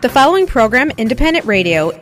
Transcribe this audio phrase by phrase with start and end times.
[0.00, 1.92] The following program, Independent Radio,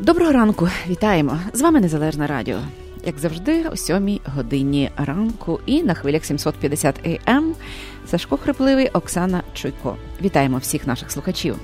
[0.00, 1.38] Доброго ранку, вітаємо!
[1.52, 2.58] З вами Незалежне Радіо.
[3.06, 7.54] Як завжди, о сьомій годині ранку і на хвилях 750 АМ ем
[8.06, 9.96] Сашко Хрипливий, Оксана Чуйко.
[10.22, 11.56] Вітаємо всіх наших слухачів.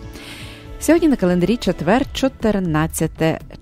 [0.80, 3.10] Сьогодні на календарі четвер, 14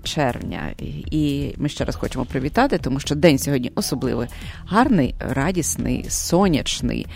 [0.03, 0.73] червня,
[1.11, 4.27] і ми ще раз хочемо привітати, тому що день сьогодні особливий,
[4.65, 7.07] гарний, радісний, сонячний,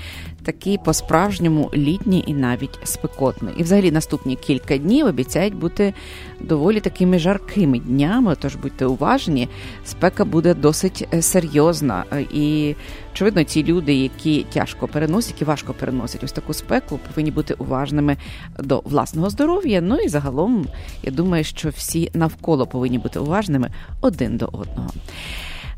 [0.44, 3.54] такий по-справжньому літній і навіть спекотний.
[3.58, 5.94] І, взагалі, наступні кілька днів обіцяють бути
[6.42, 8.36] доволі такими жаркими днями.
[8.40, 9.50] Тож будьте уважні,
[9.86, 12.04] спека буде досить е, серйозна.
[12.34, 12.76] І
[13.14, 18.18] очевидно, ті люди, які тяжко переносять і важко переносять ось таку спеку, повинні бути уважними
[18.60, 19.82] до власного здоров'я.
[19.82, 20.68] Ну і загалом,
[21.04, 23.72] я думаю, що всі навколо повинні бути уважними
[24.02, 24.90] один до одного.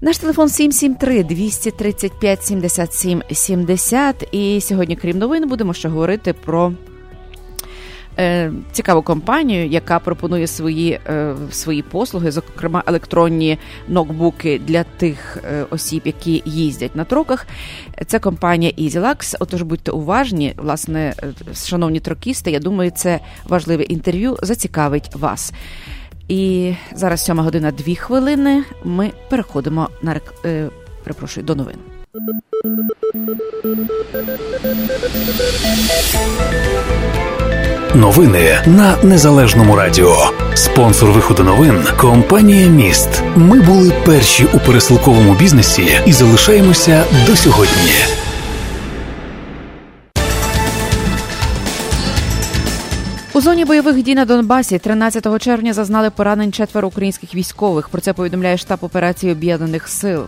[0.02, 4.28] Наш телефон 773 235 77 70.
[4.32, 6.74] І сьогодні, крім новин, будемо ще говорити про.
[8.20, 15.66] Е, цікаву компанію, яка пропонує свої е, свої послуги, зокрема електронні ноутбуки для тих е,
[15.70, 17.48] осіб, які їздять на троках.
[18.08, 19.36] Це компанія EasyLux.
[19.40, 21.14] Отож, будьте уважні, власне,
[21.54, 22.52] шановні трокісти.
[22.52, 25.54] Я думаю, це важливе інтерв'ю зацікавить вас.
[26.28, 28.64] І зараз сьома година дві хвилини.
[28.84, 30.70] Ми переходимо на е,
[31.04, 31.76] перепрошую, до новин.
[37.96, 40.16] Новини на незалежному радіо.
[40.54, 43.24] Спонсор виходу новин компанія Міст.
[43.36, 48.15] Ми були перші у пересилковому бізнесі і залишаємося до сьогодні.
[53.46, 57.90] Зоні бойових дій на Донбасі 13 червня зазнали поранень четверо українських військових.
[57.90, 60.28] Про це повідомляє штаб операції Об'єднаних Сил.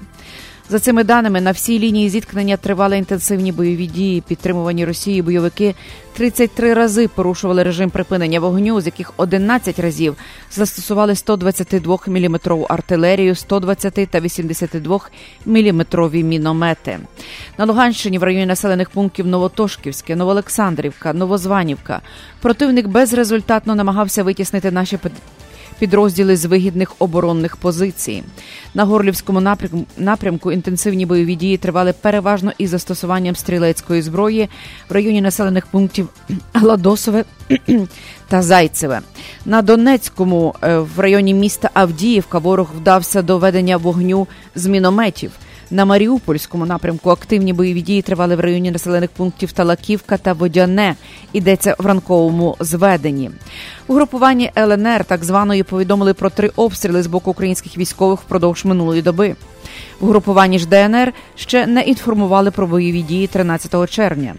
[0.69, 4.21] За цими даними на всій лінії зіткнення тривали інтенсивні бойові дії.
[4.27, 5.75] Підтримувані Росією бойовики
[6.13, 10.15] 33 рази порушували режим припинення вогню, з яких 11 разів
[10.51, 12.39] застосували 122 мм
[12.69, 14.99] артилерію, 120 та 82
[15.45, 16.99] мм міномети.
[17.57, 22.01] На Луганщині в районі населених пунктів Новотошківське, Новоолександрівка, Новозванівка
[22.41, 24.97] противник безрезультатно намагався витіснити наші
[25.79, 28.23] підрозділи з вигідних оборонних позицій.
[28.73, 34.49] На Горлівському напрямку, напрямку інтенсивні бойові дії тривали переважно із застосуванням стрілецької зброї
[34.89, 36.09] в районі населених пунктів
[36.61, 37.23] Ладосове
[38.27, 39.01] та Зайцеве.
[39.45, 45.31] На Донецькому е, в районі міста Авдіївка ворог вдався до ведення вогню з мінометів.
[45.71, 50.95] На Маріупольському напрямку активні бойові дії тривали в районі населених пунктів Талаківка та Водяне.
[51.33, 53.31] Йдеться в ранковому зведенні.
[53.87, 59.35] Угрупуванні ЛНР так званої повідомили про три обстріли з боку українських військових впродовж минулої доби.
[59.99, 64.35] В групуванні ж ДНР ще не інформували про бойові дії 13 червня.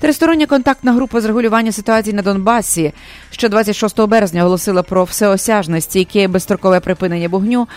[0.00, 2.92] Тристороння контактна група з регулювання ситуації на Донбасі
[3.30, 7.68] ще 26 березня оголосила про всеосяжне стійке безстрокове припинення вогню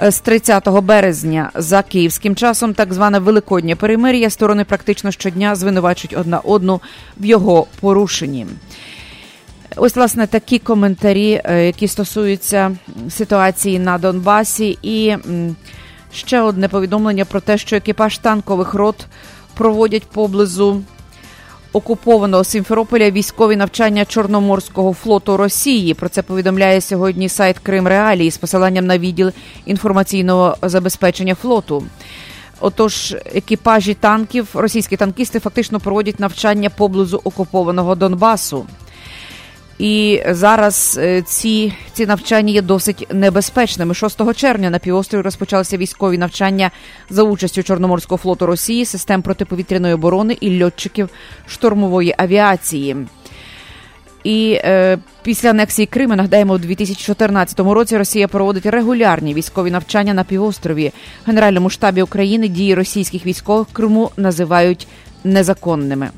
[0.00, 2.74] з 30 березня за київським часом.
[2.74, 6.80] Так зване великоднє перемир'я сторони практично щодня звинувачують одна одну
[7.16, 8.46] в його порушенні.
[9.76, 12.76] Ось, власне, такі коментарі, е, які стосуються
[13.10, 15.16] ситуації на Донбасі, і
[16.12, 19.06] ще одне повідомлення про те, що екіпаж танкових рот
[19.54, 20.82] проводять поблизу
[21.78, 25.94] окупованого Сімферополя військові навчання Чорноморського флоту Росії.
[25.94, 29.30] Про це повідомляє сьогодні сайт Крим Реалії з посиланням на відділ
[29.66, 31.84] інформаційного забезпечення флоту.
[32.60, 38.66] Отож, екіпажі танків, російські танкісти фактично проводять навчання поблизу окупованого Донбасу.
[39.78, 43.94] І зараз е, ці ці навчання є досить небезпечними.
[43.94, 46.70] 6 червня на півострові розпочалися військові навчання
[47.10, 51.08] за участю Чорноморського флоту Росії, систем протиповітряної оборони і льотчиків
[51.46, 52.96] штурмової авіації.
[54.24, 60.24] І е, після анексії Криму, нагадаємо, у 2014 році Росія проводить регулярні військові навчання на
[60.24, 60.92] півострові.
[61.24, 64.88] В Генеральному штабі України дії російських військових в Криму називають
[65.24, 66.10] незаконними.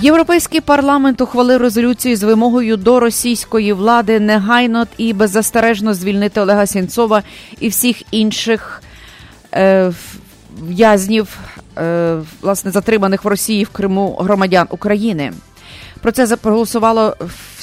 [0.00, 7.22] Європейський парламент ухвалив резолюцію з вимогою до російської влади негайно і беззастережно звільнити Олега Сінцова
[7.60, 8.82] і всіх інших
[9.54, 9.92] е,
[10.62, 11.38] в'язнів,
[11.78, 15.32] е, власне, затриманих в Росії в Криму громадян України.
[16.02, 17.16] Про це проголосувало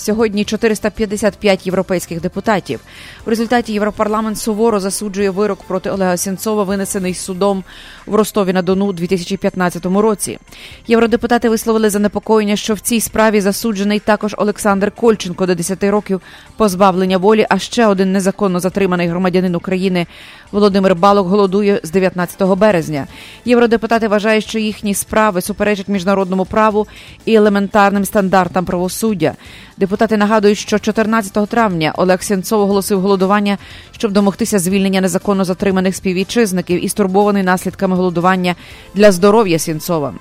[0.06, 2.80] сьогодні 455 європейських депутатів.
[3.26, 7.64] В результаті Європарламент суворо засуджує вирок проти Олега Сінцова, винесений судом
[8.06, 10.40] в Ростові на Дону у 2015 році.
[10.88, 16.22] Євродепутати висловили занепокоєння, що в цій справі засуджений також Олександр Кольченко до 10 років
[16.58, 17.46] позбавлення волі.
[17.50, 20.08] А ще один незаконно затриманий громадянин України
[20.52, 23.08] Володимир Балок голодує з 19 березня.
[23.46, 26.88] Євродепутати вважають, що їхні справи суперечать міжнародному праву
[27.26, 29.36] і елементарним стандартам правосуддя.
[29.78, 33.58] Депутати нагадують, що 14 травня Олег Сенцов оголосив голодування,
[33.92, 38.56] щоб домогтися звільнення незаконно затриманих співвітчизників і стурбований наслідками голодування
[38.94, 40.14] для здоров'я Сінцова.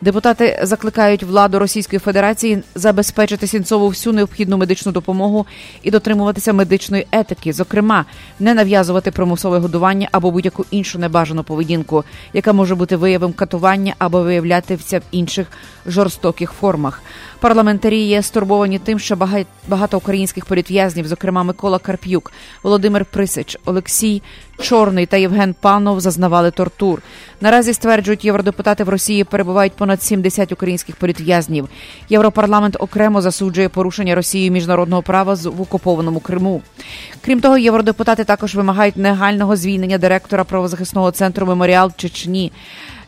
[0.00, 5.46] Депутати закликають владу Російської Федерації забезпечити Сінцову всю необхідну медичну допомогу
[5.82, 8.04] і дотримуватися медичної етики, зокрема,
[8.40, 14.22] не нав'язувати примусове годування або будь-яку іншу небажану поведінку, яка може бути виявом катування або
[14.22, 15.46] виявлятися в інших
[15.86, 17.02] жорстоких формах.
[17.40, 19.28] Парламентарі є стурбовані тим, що
[19.68, 22.32] багато українських політв'язнів, зокрема Микола Карп'юк,
[22.62, 24.22] Володимир Присич, Олексій
[24.60, 27.02] Чорний та Євген Панов, зазнавали тортур.
[27.40, 31.68] Наразі стверджують євродепутати в Росії перебувають понад 70 українських політв'язнів.
[32.08, 36.62] Європарламент окремо засуджує порушення Росією міжнародного права в окупованому Криму.
[37.24, 42.52] Крім того, євродепутати також вимагають негального звільнення директора правозахисного центру Меморіал Чечні.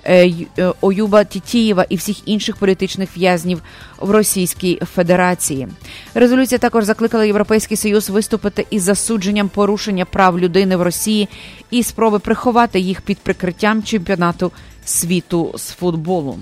[0.06, 3.62] Е, е, Оюба Тітієва і всіх інших політичних в'язнів
[4.00, 5.68] в Російській Федерації.
[6.14, 11.28] Резолюція також закликала Європейський Союз виступити із засудженням порушення прав людини в Росії
[11.70, 14.52] і спроби приховати їх під прикриттям чемпіонату
[14.84, 16.38] світу з футболу.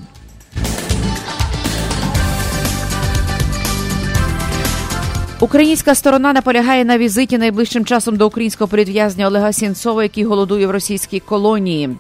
[5.43, 10.71] Українська сторона наполягає на візиті найближчим часом до українського політв'язня Олега Сінцова, який голодує в
[10.71, 11.91] російській колонії.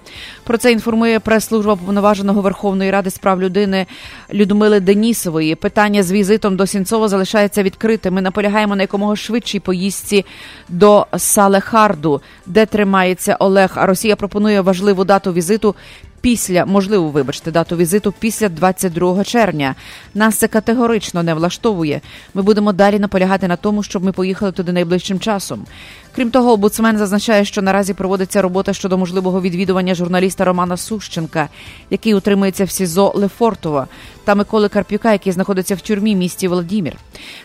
[0.44, 3.86] Про це інформує прес-служба повноваженого Верховної Ради з прав людини
[4.32, 5.54] Людмили Денісової.
[5.54, 8.14] Питання з візитом до Сінцова залишається відкритим.
[8.14, 10.24] Ми наполягаємо на якомога швидшій поїздці
[10.68, 13.72] до Салехарду, де тримається Олег.
[13.74, 15.74] А Росія пропонує важливу дату візиту
[16.22, 19.74] після можливо, вибачте, дату візиту після 22 червня.
[20.14, 22.00] Нас це категорично не влаштовує.
[22.34, 25.66] Ми будемо далі наполягати на тому, щоб ми поїхали туди найближчим часом.
[26.14, 31.48] Крім того, обуцмен зазначає, що наразі проводиться робота щодо можливого відвідування журналіста Романа Сущенка,
[31.90, 33.86] який утримується в СІЗО Лефортова,
[34.24, 36.96] та Миколи Карпюка, який знаходиться в тюрмі місті Володимир.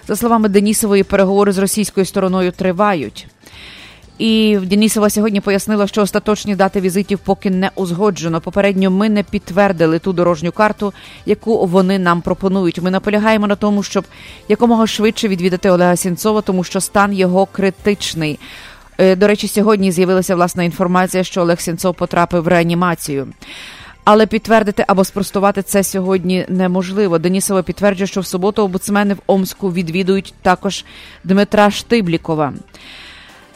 [0.07, 3.27] За словами Денісової, переговори з російською стороною тривають.
[4.17, 8.41] І Денісова сьогодні пояснила, що остаточні дати візитів поки не узгоджено.
[8.41, 10.93] Попередньо ми не підтвердили ту дорожню карту,
[11.25, 12.81] яку вони нам пропонують.
[12.81, 14.05] Ми наполягаємо на тому, щоб
[14.49, 18.39] якомога швидше відвідати Олега Сінцова, тому що стан його критичний.
[18.97, 23.27] Е, до речі, сьогодні з'явилася власна інформація, що Олег Сінцов потрапив в реанімацію.
[24.03, 27.19] Але підтвердити або спростувати це сьогодні неможливо.
[27.19, 30.85] Денісова підтверджує, що в суботу обуцмени в Омску відвідують також
[31.23, 32.53] Дмитра Штиблікова.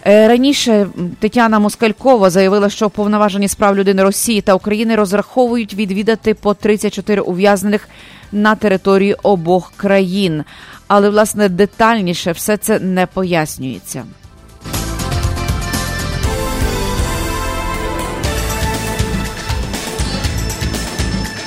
[0.07, 0.87] Е, раніше
[1.19, 7.89] Тетяна Москалькова заявила, що повноважені справ людини Росії та України розраховують відвідати по 34 ув'язнених
[8.31, 10.43] на території обох країн.
[10.87, 14.03] Але власне детальніше все це не пояснюється.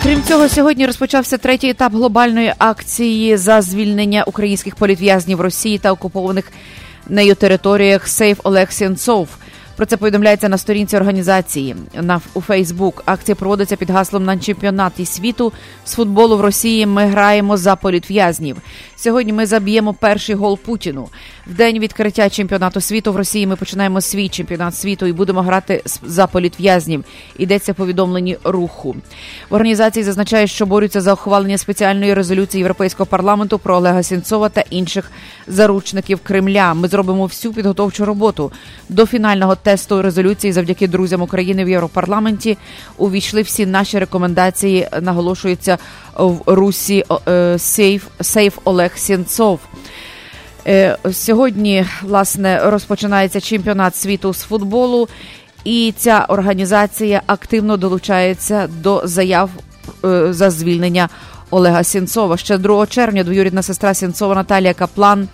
[0.03, 6.53] Крім цього, сьогодні розпочався третій етап глобальної акції за звільнення українських політв'язнів Росії та окупованих
[7.09, 9.29] нею територіях Сейф Олег Сенцов.
[9.77, 13.03] Про це повідомляється на сторінці організації на у Фейсбук.
[13.07, 15.53] Акція проводиться під гаслом на чемпіонаті світу
[15.85, 16.87] з футболу в Росії.
[16.87, 18.57] Ми граємо за політв'язнів.
[18.97, 21.09] Сьогодні ми заб'ємо перший гол Путіну.
[21.47, 25.83] В день відкриття чемпіонату світу в Росії ми починаємо свій чемпіонат світу і будемо грати
[26.03, 27.05] за політв'язнів.
[27.39, 28.97] Йдеться повідомлені руху.
[29.51, 34.65] В організації зазначають, що борються за ухвалення спеціальної резолюції Європейського парламенту про Олега Сінцова та
[34.71, 35.11] інших
[35.47, 36.75] заручників Кремля.
[36.75, 38.53] Ми зробимо всю підготовчу роботу
[38.89, 42.59] до фінального тесту резолюції завдяки друзям України в Європарламенті.
[42.97, 44.89] Увійшли всі наші рекомендації.
[45.01, 45.79] Наголошується
[46.17, 47.59] в Русі е,
[48.21, 49.61] Сейф Олег Сінцов.
[50.67, 55.09] Е, сьогодні власне розпочинається чемпіонат світу з футболу,
[55.65, 59.51] і ця організація активно долучається до заяв
[60.05, 61.09] е, за звільнення
[61.51, 62.37] Олега Сінцова.
[62.37, 65.29] Ще 2 червня двоюрідна сестра Сінцова Наталія Каплан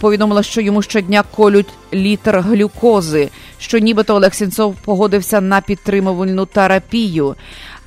[0.00, 7.36] повідомила, що йому щодня колють літр глюкози, що нібито Олег Сінцов погодився на підтримувальну терапію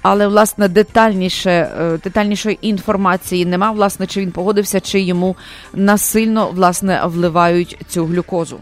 [0.02, 3.72] але власне детальніше е, детальнішої інформації нема.
[3.72, 5.36] Власне, чи він погодився, чи йому
[5.74, 8.60] насильно власне вливають цю глюкозу.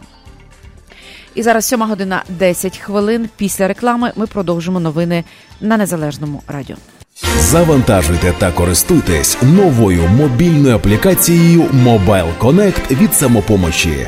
[1.36, 3.30] І зараз 7 година 10 хвилин.
[3.38, 5.24] Після реклами ми продовжимо новини
[5.62, 6.76] на незалежному радіо.
[7.40, 14.08] Завантажуйте та користуйтесь новою мобільною аплікацією Mobile Connect від самопомочі.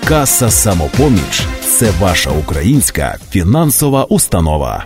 [0.07, 4.85] Каса самопоміч це ваша українська фінансова установа.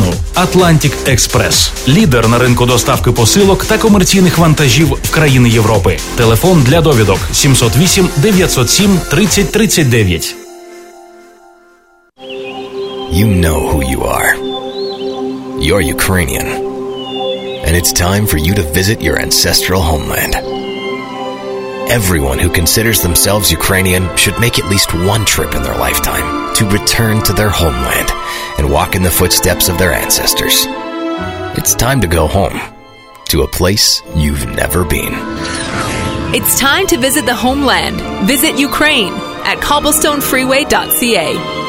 [0.35, 1.71] Atlantic Express.
[1.87, 5.97] лідер на ринку доставки посилок та комерційних вантажів в країни Європи.
[6.15, 10.35] Телефон для довідок 708 907 30 39.
[13.13, 14.31] You know who you are.
[15.67, 16.47] You're Ukrainian.
[17.65, 20.60] And it's time for you to visit your ancestral homeland.
[21.91, 26.69] Everyone who considers themselves Ukrainian should make at least one trip in their lifetime to
[26.69, 28.09] return to their homeland
[28.57, 30.63] and walk in the footsteps of their ancestors.
[31.57, 32.61] It's time to go home
[33.25, 35.11] to a place you've never been.
[36.33, 37.99] It's time to visit the homeland.
[38.25, 39.11] Visit Ukraine
[39.43, 41.60] at cobblestonefreeway.ca.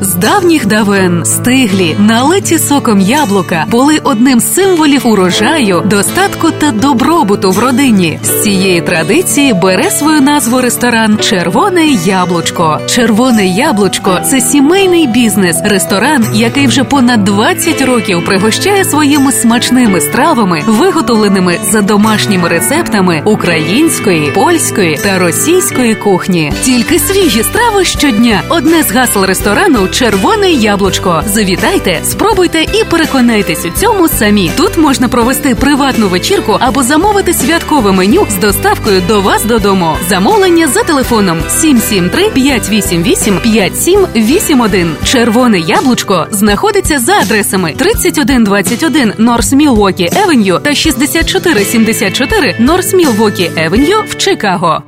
[0.00, 7.50] З давніх давен стиглі, налиті соком яблука були одним з символів урожаю, достатку та добробуту
[7.50, 8.18] в родині.
[8.22, 12.78] З цієї традиції бере свою назву ресторан Червоне яблучко.
[12.86, 20.62] Червоне яблучко це сімейний бізнес, ресторан, який вже понад 20 років пригощає своїми смачними стравами,
[20.66, 26.52] виготовленими за домашніми рецептами української, польської та російської кухні.
[26.64, 28.40] Тільки свіжі страви щодня.
[28.48, 31.22] Одне з гасел ресторану червоне яблучко.
[31.26, 34.50] Завітайте, спробуйте і переконайтесь у цьому самі.
[34.56, 39.96] Тут можна провести приватну вечірку або замовити святкове меню з доставкою до вас додому.
[40.08, 44.96] Замовлення за телефоном 773 588 5781.
[45.04, 54.16] Червоне яблучко знаходиться за адресами 3121 Норс Мілвокі Евеню та 6474 Норс Мілвокі Евеню в
[54.16, 54.87] Чикаго.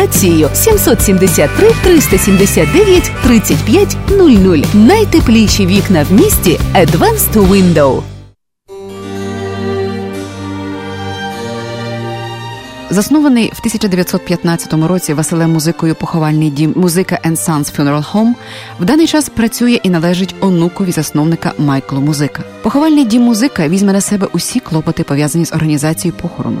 [0.00, 4.58] консультацією 773 379 35 00.
[4.74, 8.02] Найтепліші вікна в місті Advanced Window.
[12.92, 18.32] Заснований в 1915 році Василем музикою поховальний дім музика and Sons Funeral Home
[18.80, 22.42] в даний час працює і належить онукові засновника Майклу Музика.
[22.62, 26.60] Поховальний дім музика візьме на себе усі клопоти пов'язані з організацією похорону.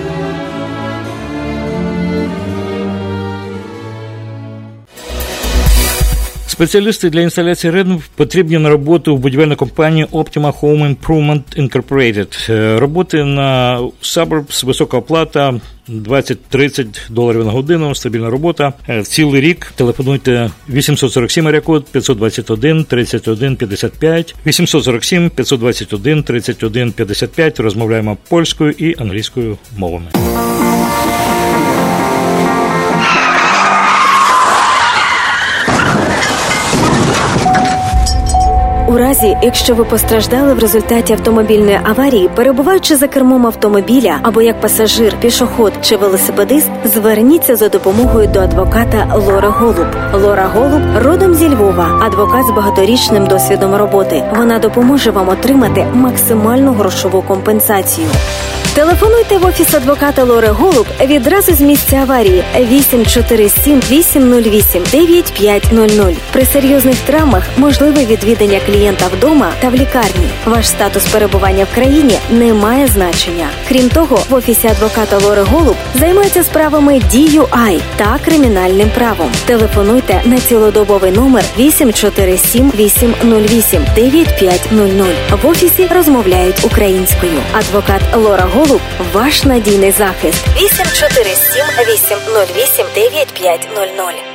[6.51, 12.53] Спеціалісти для інсталяції РЕД потрібні на роботу в будівельній компанії Optima Home Improvement Incorporated.
[12.53, 18.73] Е, роботи на Suburbs, висока оплата 20-30 доларів на годину, стабільна робота.
[18.89, 27.59] Е, цілий рік телефонуйте 847 арякод 521 31 55 847 521 31 55.
[27.59, 30.07] Розмовляємо польською і англійською мовами.
[38.91, 44.61] У разі, якщо ви постраждали в результаті автомобільної аварії, перебуваючи за кермом автомобіля або як
[44.61, 49.87] пасажир, пішоход чи велосипедист, зверніться за допомогою до адвоката Лора Голуб.
[50.13, 54.23] Лора Голуб родом зі Львова, адвокат з багаторічним досвідом роботи.
[54.37, 58.07] Вона допоможе вам отримати максимальну грошову компенсацію.
[58.75, 66.17] Телефонуйте в офіс адвоката Лори Голуб відразу з місця аварії 847 808 9500.
[66.31, 70.29] При серйозних травмах можливе відвідання клієнта вдома та в лікарні.
[70.45, 73.49] Ваш статус перебування в країні не має значення.
[73.69, 79.31] Крім того, в офісі адвоката Лори Голуб займаються справами DUI та кримінальним правом.
[79.45, 85.43] Телефонуйте на цілодобовий номер 847 808 9500.
[85.43, 87.39] В офісі розмовляють українською.
[87.53, 88.60] Адвокат Лора Голуб
[89.13, 90.45] ваш надійний захист.
[90.57, 94.31] 847 808 9500.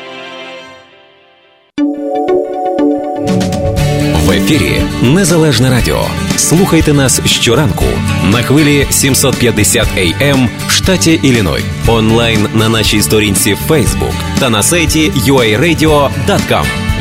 [4.27, 6.01] В ефірі Незалежне Радіо.
[6.37, 7.85] Слухайте нас щоранку
[8.25, 11.65] на хвилі 750 AM в штаті Ілліной.
[11.87, 16.86] Онлайн на нашій сторінці Facebook та на сайті uaradio.com.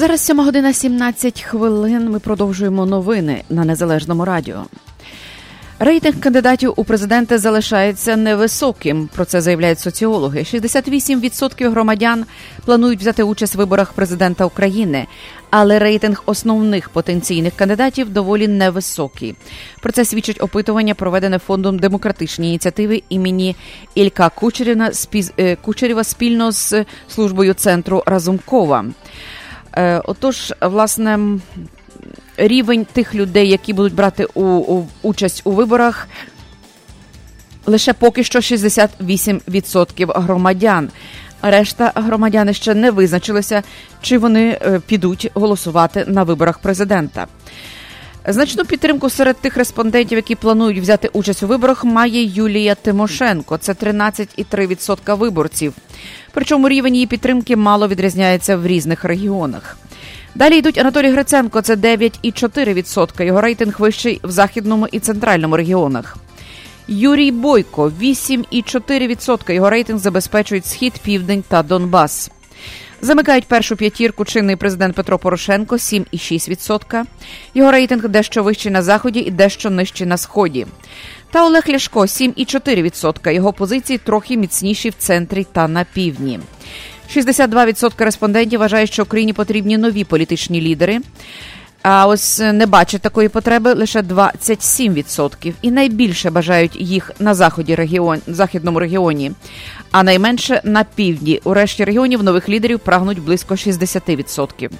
[0.00, 2.10] Зараз 7 година 17 хвилин.
[2.10, 4.64] Ми продовжуємо новини на незалежному радіо.
[5.78, 9.08] Рейтинг кандидатів у президенти залишається невисоким.
[9.14, 10.40] Про це заявляють соціологи.
[10.40, 12.24] 68% громадян
[12.64, 15.06] планують взяти участь в виборах президента України,
[15.50, 19.36] але рейтинг основних потенційних кандидатів доволі невисокий.
[19.82, 23.56] Про це свідчить опитування, проведене фондом демократичні ініціативи імені
[23.94, 24.90] Ілька Кучеріна
[25.62, 28.84] Кучерєва спільно з службою центру Разумкова.
[30.04, 31.18] Отож, власне,
[32.36, 36.08] рівень тих людей, які будуть брати у, у участь у виборах,
[37.66, 40.88] лише поки що 68% громадян.
[41.42, 43.62] Решта громадяни ще не визначилися,
[44.02, 47.26] чи вони підуть голосувати на виборах президента.
[48.32, 53.58] Значну підтримку серед тих респондентів, які планують взяти участь у виборах, має Юлія Тимошенко.
[53.58, 55.72] Це 13,3% виборців.
[56.32, 59.76] Причому рівень її підтримки мало відрізняється в різних регіонах.
[60.34, 63.22] Далі йдуть Анатолій Гриценко, це 9,4%.
[63.22, 66.16] Його рейтинг вищий в західному і центральному регіонах.
[66.88, 69.52] Юрій Бойко 8,4%.
[69.52, 72.30] Його рейтинг забезпечують Схід, Південь та Донбас.
[73.02, 77.04] Замикають першу п'ятірку чинний президент Петро Порошенко 7,6%.
[77.54, 80.66] Його рейтинг дещо вищий на заході і дещо нижчий на сході.
[81.30, 83.32] Та Олег Ляшко 7,4%.
[83.32, 86.40] Його позиції трохи міцніші в центрі та на півдні.
[87.16, 91.00] 62% респондентів вважають, що Україні потрібні нові політичні лідери.
[91.82, 95.52] А ось не бачать такої потреби лише 27%.
[95.62, 99.32] І найбільше бажають їх на заході регіон, західному регіоні,
[99.90, 101.40] а найменше на півдні.
[101.44, 104.70] У решті регіонів нових лідерів прагнуть близько 60%.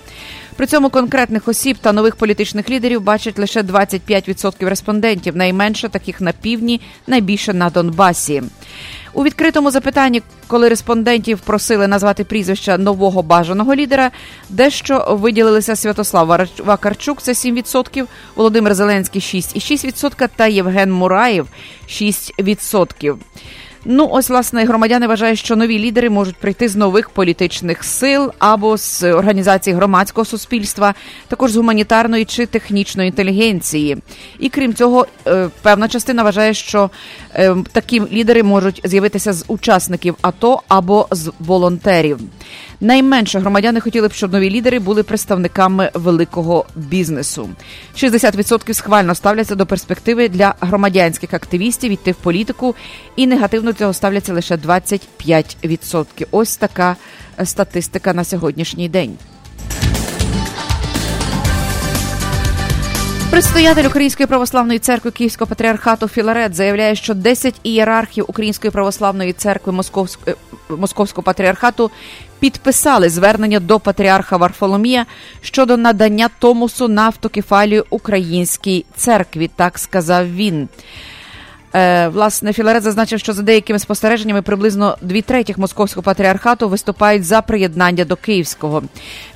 [0.60, 5.36] При цьому конкретних осіб та нових політичних лідерів бачать лише 25% респондентів.
[5.36, 8.42] Найменше таких на півдні, найбільше на Донбасі.
[9.12, 14.10] У відкритому запитанні, коли респондентів просили назвати прізвища нового бажаного лідера,
[14.48, 21.48] дещо виділилися Святослав Вакарчук, це 7%, Володимир Зеленський 6,6% та Євген Мураєв
[21.88, 23.16] 6%.
[23.84, 28.76] Ну, ось, власне, громадяни вважають, що нові лідери можуть прийти з нових політичних сил або
[28.76, 30.94] з організацій громадського суспільства,
[31.28, 33.96] також з гуманітарної чи технічної інтелігенції.
[34.38, 35.06] І крім цього,
[35.62, 36.90] певна частина вважає, що
[37.72, 42.18] такі лідери можуть з'явитися з учасників АТО або з волонтерів.
[42.80, 47.48] Найменше громадяни хотіли б, щоб нові лідери були представниками великого бізнесу.
[47.96, 52.74] 60% схвально ставляться до перспективи для громадянських активістів йти в політику,
[53.16, 56.26] і негативно цього ставляться лише 25%.
[56.30, 56.96] Ось така
[57.44, 59.18] статистика на сьогоднішній день.
[63.40, 71.22] Предстоятель Української православної церкви Київського патріархату Філарет заявляє, що 10 ієрархів Української православної церкви Московсько-Московського
[71.22, 71.90] патріархату
[72.40, 75.06] підписали звернення до патріарха Варфоломія
[75.40, 79.50] щодо надання Томусу на автокефалію Українській церкві.
[79.56, 80.68] Так сказав він.
[81.74, 87.42] Е, власне, Філарет зазначив, що за деякими спостереженнями приблизно дві третіх московського патріархату виступають за
[87.42, 88.82] приєднання до Київського.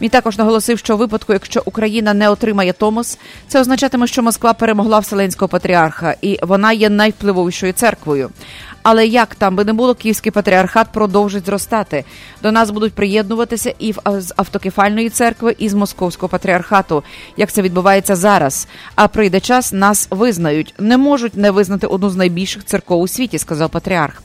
[0.00, 3.18] Він також наголосив, що у випадку, якщо Україна не отримає Томос,
[3.48, 8.30] це означатиме, що Москва перемогла Вселенського патріарха, і вона є найвпливовішою церквою.
[8.84, 12.04] Але як там би не було, київський патріархат продовжить зростати.
[12.42, 17.04] До нас будуть приєднуватися і з автокефальної церкви, і з московського патріархату,
[17.36, 18.68] як це відбувається зараз.
[18.94, 20.74] А прийде час, нас визнають.
[20.78, 24.22] Не можуть не визнати одну з найбільших церков у світі, сказав патріарх.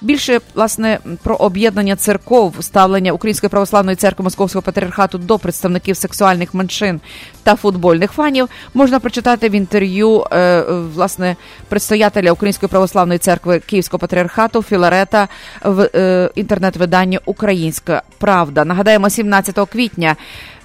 [0.00, 7.00] Більше власне про об'єднання церков, ставлення Української православної церкви Московського патріархату до представників сексуальних меншин
[7.42, 10.62] та футбольних фанів можна прочитати в інтерв'ю е,
[10.94, 11.36] власне
[11.68, 15.28] предстоятеля Української православної церкви Київського патріархату Філарета
[15.64, 18.64] в е, інтернет-виданні Українська Правда.
[18.64, 20.16] Нагадаємо, 17 квітня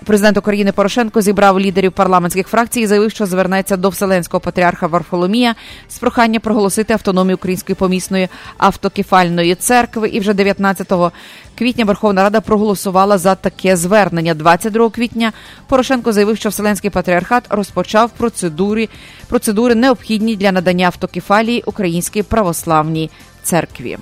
[0.05, 5.55] президент України Порошенко зібрав лідерів парламентських фракцій і заявив, що звернеться до Вселенського патріарха Варфоломія
[5.89, 10.09] з проханням проголосити автономію Української помісної автокефальної церкви.
[10.09, 10.93] І вже 19
[11.57, 14.33] квітня Верховна Рада проголосувала за таке звернення.
[14.33, 15.31] 22 квітня
[15.67, 18.89] Порошенко заявив, що Вселенський патріархат розпочав процедури,
[19.27, 23.09] процедури необхідні для надання автокефалії Українській православній
[23.43, 23.97] церкві.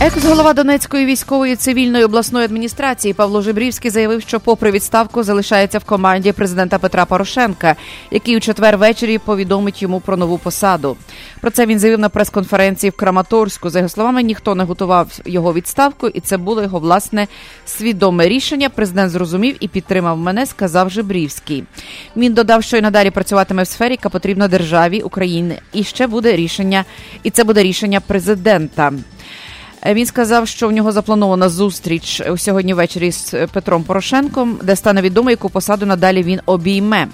[0.00, 6.32] Екс-голова Донецької військової цивільної обласної адміністрації Павло Жебрівський заявив, що, попри відставку, залишається в команді
[6.32, 7.76] президента Петра Порошенка,
[8.10, 10.96] який у четвер ввечері повідомить йому про нову посаду.
[11.40, 13.70] Про це він заявив на прес-конференції в Краматорську.
[13.70, 17.26] За його словами, ніхто не готував його відставку, і це було його власне
[17.66, 18.68] свідоме рішення.
[18.68, 21.64] Президент зрозумів і підтримав мене, сказав Жебрівський.
[22.16, 26.36] Він додав, що й надалі працюватиме в сфері, яка потрібна державі України, і ще буде
[26.36, 26.84] рішення,
[27.22, 28.92] і це буде рішення президента.
[29.86, 34.58] Е, він сказав, що в нього запланована зустріч е, сьогодні ввечері з е, Петром Порошенком,
[34.62, 37.08] де стане відомо, яку посаду надалі він обійме.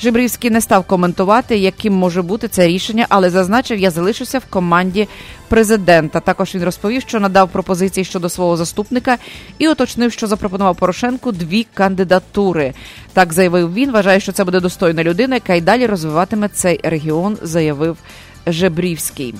[0.00, 5.08] Жибрівський не став коментувати, яким може бути це рішення, але зазначив, я залишуся в команді
[5.48, 6.20] президента.
[6.20, 9.16] Також він розповів, що надав пропозиції щодо свого заступника
[9.58, 12.74] і уточнив, що запропонував Порошенку дві кандидатури.
[13.12, 13.92] Так заявив він.
[13.92, 17.96] Вважає, що це буде достойна людина, яка й далі розвиватиме цей регіон, заявив
[18.46, 19.34] Жебрівський.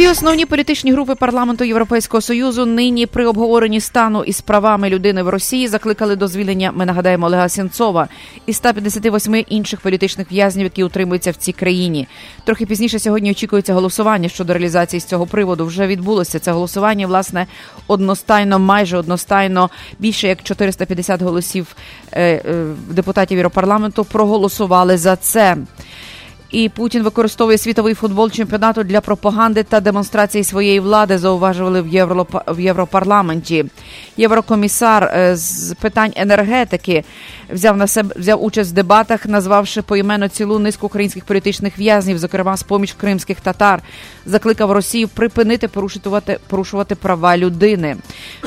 [0.00, 5.28] Всі основні політичні групи парламенту Європейського союзу нині при обговоренні стану із правами людини в
[5.28, 6.72] Росії закликали до звільнення.
[6.74, 8.08] Ми нагадаємо Олега Сенцова
[8.46, 12.08] і 158 інших політичних в'язнів, які утримуються в цій країні.
[12.44, 15.66] Трохи пізніше сьогодні очікується голосування щодо реалізації з цього приводу.
[15.66, 17.06] Вже відбулося це голосування.
[17.06, 17.46] Власне
[17.86, 21.76] одностайно, майже одностайно більше як 450 голосів
[22.12, 25.56] е, е, депутатів Європарламенту проголосували за це.
[26.50, 31.18] І Путін використовує світовий футбол чемпіонату для пропаганди та демонстрації своєї влади.
[31.18, 33.64] Зауважували в Європа в Європарламенті.
[34.16, 37.04] Єврокомісар е, з питань енергетики
[37.52, 42.56] взяв на себе взяв участь в дебатах, назвавши поіменно цілу низку українських політичних в'язнів, зокрема
[42.56, 43.82] з поміж кримських татар,
[44.30, 47.96] закликав Росію припинити порушувати порушувати права людини.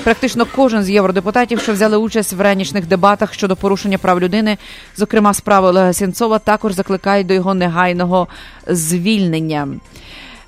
[0.04, 4.58] Практично кожен з євродепутатів, що взяли участь в ранішніх дебатах щодо порушення прав людини,
[4.98, 8.28] зокрема справи Олега Сінцова, також закликають до його негайного
[8.68, 9.68] звільнення.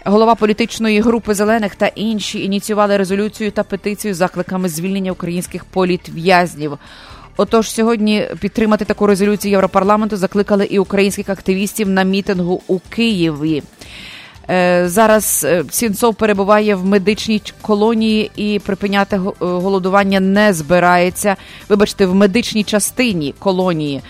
[0.05, 6.77] Голова політичної групи зелених та інші ініціювали резолюцію та петицію з закликами звільнення українських політв'язнів.
[7.37, 13.63] Отож, сьогодні підтримати таку резолюцію Європарламенту закликали і українських активістів на мітингу у Києві.
[14.49, 21.35] Е, зараз е, Сінцов перебуває в медичній колонії і припиняти голодування не збирається.
[21.69, 24.01] Вибачте, в медичній частині колонії.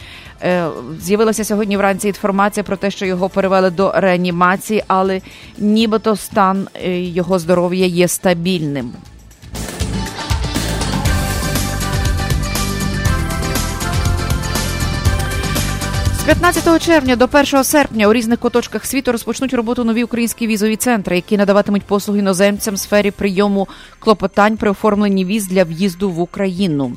[0.41, 0.67] Е,
[1.01, 5.21] з'явилася сьогодні вранці інформація про те, що його перевели до реанімації, але
[5.57, 8.91] нібито стан його здоров'я є стабільним.
[16.25, 21.15] 15 червня до 1 серпня у різних куточках світу розпочнуть роботу нові українські візові центри,
[21.15, 23.67] які надаватимуть послуги іноземцям в сфері прийому
[24.05, 26.93] клопотань при оформленні віз для в'їзду в Україну.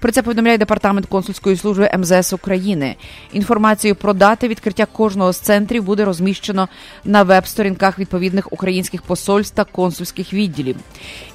[0.00, 2.96] Про це повідомляє департамент консульської служби МЗС України.
[3.32, 6.68] Інформацію про дати відкриття кожного з центрів буде розміщено
[7.04, 10.76] на веб-сторінках відповідних українських посольств та консульських відділів.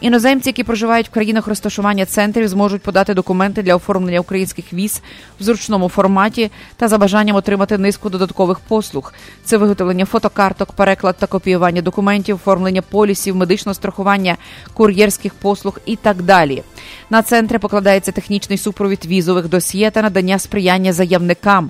[0.02, 5.02] Іноземці, які проживають в країнах розташування центрів, зможуть подати документи для оформлення українських віз
[5.40, 9.14] в зручному форматі та за бажанням отримати низку додаткових послуг.
[9.44, 14.38] Це виготовлення фотокарток, переклад та копіювання документів, оформлення полісів, медичного страхування,
[15.08, 16.64] кур'єрських послуг і так далі.
[17.10, 21.70] На центри покладається технічний супровід візових досьє та надання сприяння заявникам.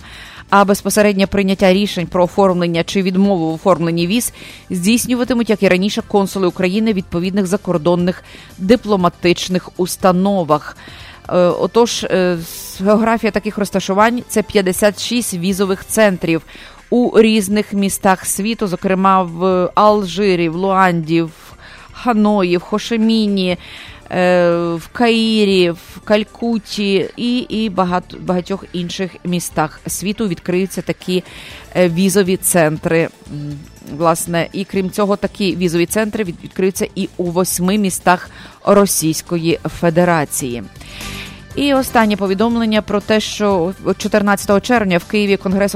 [0.50, 4.34] а безпосереднє прийняття рішень про оформлення чи відмову в оформленні віз
[4.70, 8.24] здійснюватимуть, як і раніше, консули України відповідних закордонних
[8.58, 10.78] дипломатичних установах.
[11.30, 12.38] Е, отож, е,
[12.80, 16.42] географія таких розташувань це 56 візових центрів
[16.90, 21.47] у різних містах світу, зокрема в Алжирі, в Луанді, в
[22.04, 23.58] Ханої, в Хошеміні.
[24.12, 31.24] Е, в Каїрі, в Калькуті і і багато багатьох інших містах світу відкриються такі
[31.76, 33.10] візові центри.
[33.98, 38.30] Власне, і крім цього, такі візові центри відкриються і у восьми містах
[38.66, 40.64] Російської Федерації.
[41.58, 45.76] І останнє повідомлення про те, що 14 червня в Києві Конгрес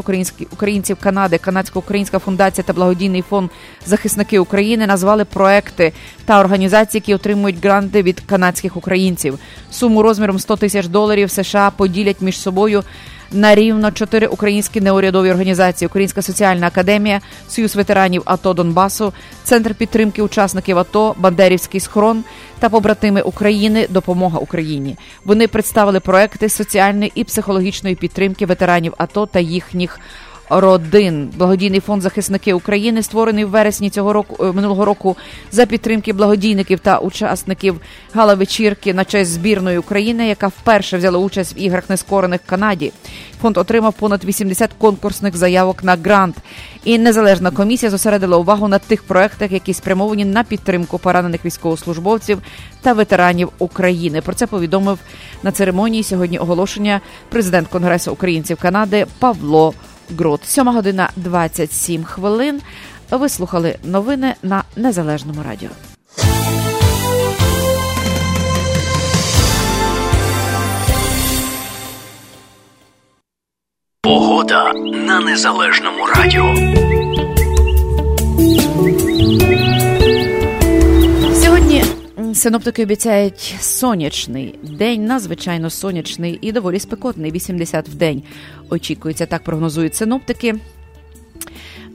[0.51, 3.49] українців Канади, Канадсько-Українська фундація та благодійний фонд
[3.85, 5.93] захисники України назвали проекти
[6.25, 9.39] та організації, які отримують гранти від канадських українців.
[9.71, 12.83] Суму розміром 100 тисяч доларів США поділять між собою
[13.31, 19.13] на рівно чотири українські неурядові організації: Українська соціальна академія, Союз ветеранів АТО Донбасу,
[19.43, 22.23] Центр підтримки учасників АТО, Бандерівський схрон
[22.59, 24.97] та побратими України Допомога Україні.
[25.25, 29.99] Вони представили проекти соціальної і психологічної підтримки ветеранів АТО та їхніх
[30.59, 31.29] родин.
[31.37, 35.17] Благодійний фонд захисники України створений в вересні цього року е, минулого року
[35.51, 37.81] за підтримки благодійників та учасників
[38.13, 42.93] гала-вечірки на честь збірної України, яка вперше взяла участь в іграх нескорених Канаді.
[43.41, 46.35] Фонд отримав понад 80 конкурсних заявок на грант.
[46.83, 52.41] І незалежна комісія зосередила увагу на тих проектах, які спрямовані на підтримку поранених військовослужбовців
[52.81, 54.21] та ветеранів України.
[54.21, 54.99] Про це повідомив
[55.43, 59.73] на церемонії сьогодні оголошення президент Конгресу українців Канади Павло.
[60.17, 60.45] Грот.
[60.45, 62.61] 7 година 27 хвилин.
[63.11, 65.69] Ви слухали новини на Незалежному радіо.
[74.01, 76.55] Погода на Незалежному радіо.
[81.35, 81.83] Сьогодні
[82.33, 87.31] Синоптики обіцяють сонячний день, надзвичайно сонячний і доволі спекотний.
[87.31, 88.23] 80 в день
[88.71, 89.25] очікується.
[89.25, 90.55] Так прогнозують синоптики.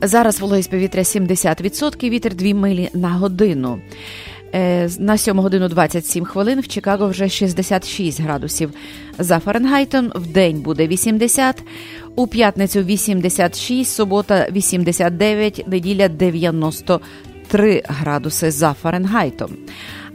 [0.02, 3.80] Зараз вологість повітря 70%, вітер 2 милі на годину.
[4.54, 8.70] Е, на 7 годину 27 хвилин в Чикаго вже 66 градусів.
[9.18, 11.62] За Фаренгайтом в день буде 80,
[12.16, 19.50] у п'ятницю 86, субота 89, неділя 93 градуси за Фаренгайтом.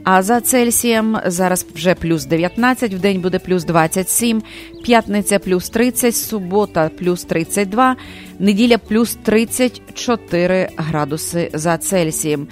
[0.04, 4.42] А за Цельсієм зараз вже плюс 19, в день буде плюс 27,
[4.84, 7.96] п'ятниця плюс 30, субота плюс 32,
[8.38, 12.46] неділя плюс 34 градуси за Цельсієм.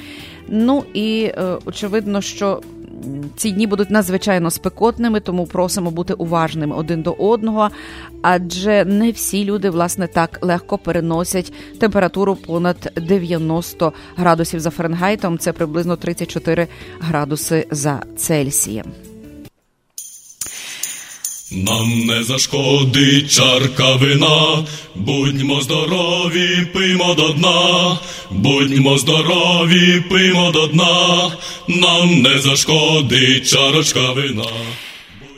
[0.49, 2.61] Ну і е, очевидно, що
[3.37, 7.69] ці дні будуть надзвичайно спекотними, тому просимо бути уважними один до одного,
[8.23, 15.39] адже не всі люди власне так легко переносять температуру понад 90 градусів за Фаренгайтом.
[15.39, 16.69] Це приблизно 34
[17.01, 19.10] градуси за Цельсієм.
[21.53, 27.99] Нам не зашкодить чарка вина, будьмо здорові, пиймо до дна,
[28.31, 31.31] будьмо здорові, пиймо до дна,
[31.69, 34.45] нам не зашкодить чарочка вина.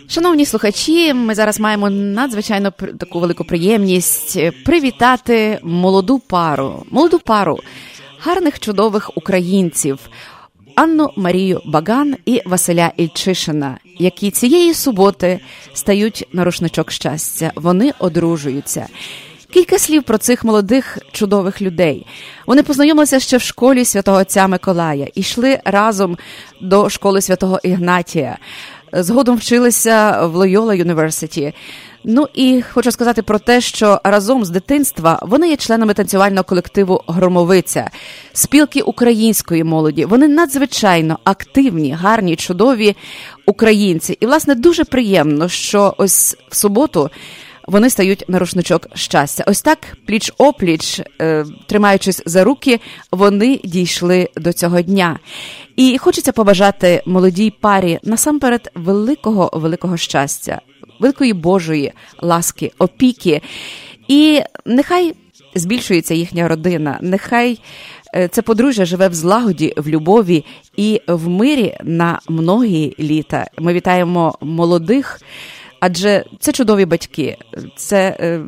[0.08, 2.70] Шановні слухачі, ми зараз маємо надзвичайно
[3.00, 7.58] таку велику приємність привітати молоду пару, молоду пару
[8.18, 9.98] гарних чудових українців.
[10.74, 15.40] Анну Марію Баган і Василя Ільчишина, які цієї суботи
[15.72, 17.52] стають на рушничок щастя.
[17.54, 18.86] Вони одружуються.
[19.52, 22.06] Кілька слів про цих молодих чудових людей.
[22.46, 26.18] Вони познайомилися ще в школі святого отця Миколая і йшли разом
[26.60, 28.38] до школи святого Ігнатія.
[28.92, 31.54] Згодом вчилися в Лойола Юніверситі.
[32.04, 37.02] Ну і хочу сказати про те, що разом з дитинства вони є членами танцювального колективу
[37.06, 37.90] Громовиця,
[38.32, 40.04] спілки української молоді.
[40.04, 42.96] Вони надзвичайно активні, гарні, чудові
[43.46, 44.18] українці.
[44.20, 47.10] І, власне, дуже приємно, що ось в суботу.
[47.68, 49.44] Вони стають на рушничок щастя.
[49.46, 55.18] Ось так, пліч опліч, е, тримаючись за руки, вони дійшли до цього дня.
[55.76, 60.60] І хочеться побажати молодій парі насамперед великого великого щастя,
[61.02, 63.42] великої Божої ласки, опіки.
[64.08, 65.14] І нехай
[65.54, 67.58] збільшується їхня родина, нехай
[68.14, 70.44] е, це подружжя живе в злагоді, в любові
[70.76, 73.46] і в мирі на многі літа.
[73.58, 75.20] Ми вітаємо молодих.
[75.84, 77.36] Адже це чудові батьки,
[77.76, 78.40] це е,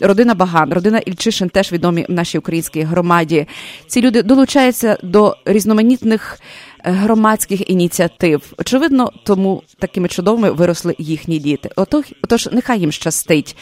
[0.00, 3.46] родина Баган, родина Ільчишин, теж відомі в нашій українській громаді.
[3.86, 6.40] Ці люди долучаються до різноманітних
[6.84, 8.52] громадських ініціатив.
[8.58, 11.70] Очевидно, тому такими чудовими виросли їхні діти.
[11.76, 13.56] Отож, нехай їм щастить.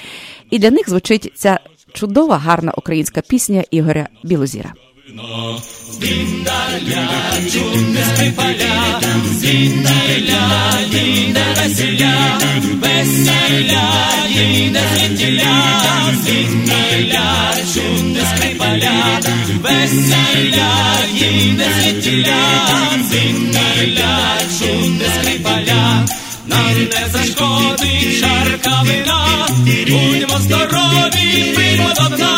[0.51, 1.61] І для них звучить ця
[1.93, 4.75] чудова, гарна українська пісня Ігоря Білозіра.
[5.09, 7.09] Зіндаля,
[7.53, 9.01] чудесні поля,
[9.33, 10.43] зіндаля,
[10.91, 12.39] їде веселя,
[12.83, 13.85] веселя,
[14.29, 15.63] їде звідтіля,
[16.25, 19.21] зіндаля, чудесні поля,
[19.63, 20.71] веселя,
[21.15, 22.41] їде звідтіля,
[23.11, 24.19] зіндаля,
[24.59, 26.07] чудесні поля,
[26.47, 29.47] нам не зашкодить шарка вина,
[29.87, 32.38] будьмо здорові, ймо до дна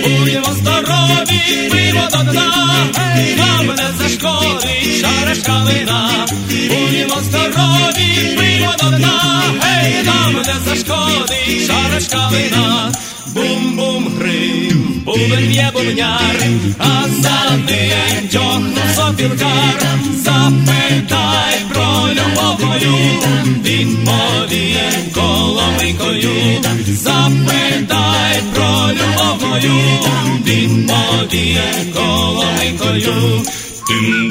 [0.00, 2.86] дна, будьмо здорові, пиво до дна,
[3.36, 9.42] нам не зашкодить шарашка вина, Будемо здорові, пиво до дна,
[10.04, 12.92] нам не зашкодить шарашка вина.
[13.34, 16.36] Бум-бум грим, бубен бубняр,
[16.78, 19.80] а за ним тьохнув сопілкар,
[20.16, 22.96] запитай про любов мою,
[23.64, 26.30] відповім коломийкою,
[26.88, 29.80] запитай про любов мою,
[30.44, 33.42] відповім коломийкою.
[33.88, 34.30] Дим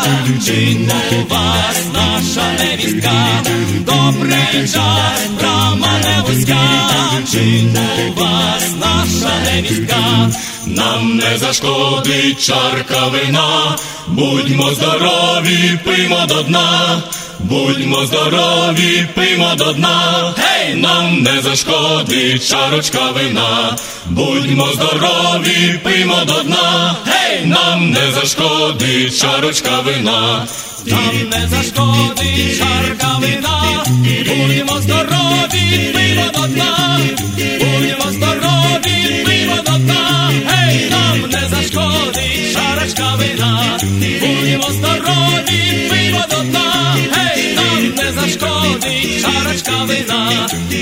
[0.00, 0.78] вузька, чи
[1.16, 3.12] у вас наша невістка,
[3.80, 6.60] добрий час, брама не вузька,
[7.32, 7.64] чи
[8.08, 10.30] у вас наша невістка,
[10.66, 17.02] нам не зашкодить чарка вина, будьмо здорові, пиймо до дна.
[17.42, 23.76] Будьмо здорові, пиймо до дна, гей, нам не зашкодить чарочка вина.
[24.06, 30.46] Будьмо здорові, пиймо до дна, гей, нам не зашкодить чарочка вина.
[30.86, 33.84] Нам не зашкодить чарка вина,
[34.26, 36.98] будьмо здорові, пиймо до дна,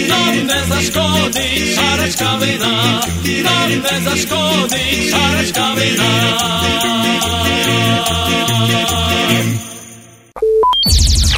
[0.08, 3.00] nam ne zaškodi šarečka vina,
[3.44, 6.08] nam ne zaškodi šarečka vina.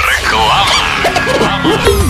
[0.09, 2.10] Реклама.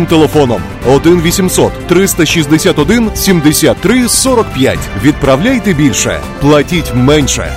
[0.05, 4.79] телефоном 1 800 361 73 45.
[5.03, 7.51] Відправляйте більше, платіть менше.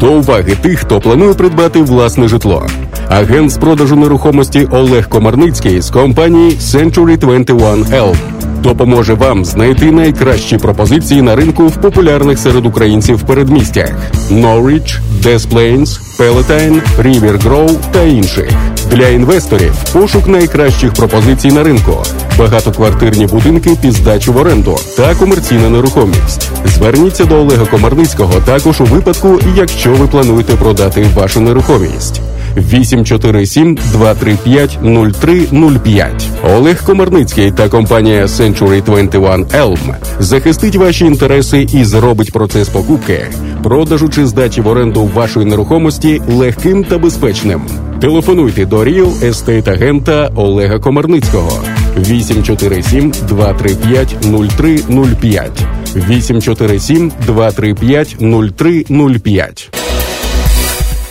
[0.00, 2.66] До уваги тих, хто планує придбати власне житло.
[3.08, 8.16] Агент з продажу нерухомості Олег Комарницький з компанії Century 21 Elm
[8.64, 13.92] допоможе вам знайти найкращі пропозиції на ринку в популярних серед українців передмістях:
[14.30, 18.73] Norwich, Des Plains, Palatine, River Grove та інших.
[18.94, 22.02] Для інвесторів пошук найкращих пропозицій на ринку,
[22.38, 26.50] багатоквартирні будинки під здачу в оренду та комерційна нерухомість.
[26.64, 32.20] Зверніться до Олега Комарницького також у випадку, якщо ви плануєте продати вашу нерухомість.
[32.56, 36.28] 847 235 0305.
[36.56, 43.26] Олег Комарницький та компанія Century 21 Elm захистить ваші інтереси і зробить процес покупки,
[43.62, 47.62] продажу чи здачі в оренду вашої нерухомості легким та безпечним.
[48.04, 51.64] Телефонуйте до Ріл естейт-агента Олега Комарницького.
[51.96, 59.83] 847 235 0305 847 235 0305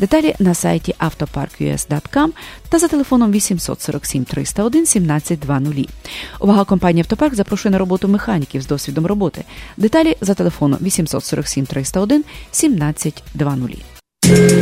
[0.00, 2.30] Деталі на сайті autopark.us.com
[2.68, 5.88] та за телефоном 847 301 1720.
[6.40, 9.44] Увага компанії Автопарк запрошує на роботу механіків з досвідом роботи.
[9.76, 13.89] Деталі за телефоном 847 301 1720.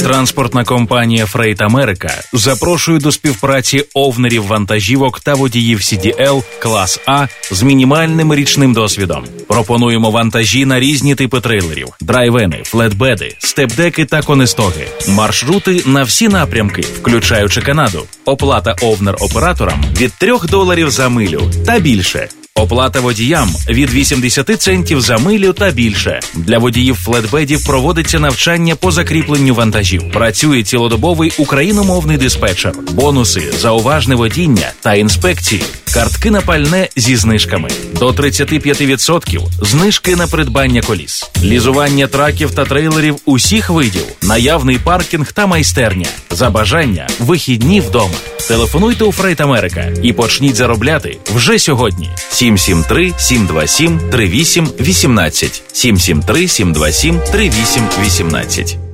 [0.02, 7.62] Транспортна компанія Фрейт Америка запрошує до співпраці овнерів вантажівок та водіїв CDL клас А з
[7.62, 9.24] мінімальним річним досвідом.
[9.48, 16.82] Пропонуємо вантажі на різні типи трейлерів: драйвени, флетбеди, степдеки та конестоги, маршрути на всі напрямки,
[16.82, 18.06] включаючи Канаду.
[18.24, 22.28] Оплата овнер операторам від 3 доларів за милю та більше.
[22.58, 26.20] Оплата водіям від 80 центів за милю та більше.
[26.34, 30.10] Для водіїв флетбедів проводиться навчання по закріпленню вантажів.
[30.12, 35.64] Працює цілодобовий україномовний диспетчер, бонуси за уважне водіння та інспекції.
[35.98, 37.68] Картки на пальне зі знижками
[37.98, 45.46] до 35% знижки на придбання коліс, лізування траків та трейлерів усіх видів, наявний паркінг та
[45.46, 46.06] майстерня.
[46.30, 48.14] За бажання вихідні вдома.
[48.48, 52.10] Телефонуйте у Фрейт Америка і почніть заробляти вже сьогодні.
[52.30, 58.87] 773 727 3818 773 727 3818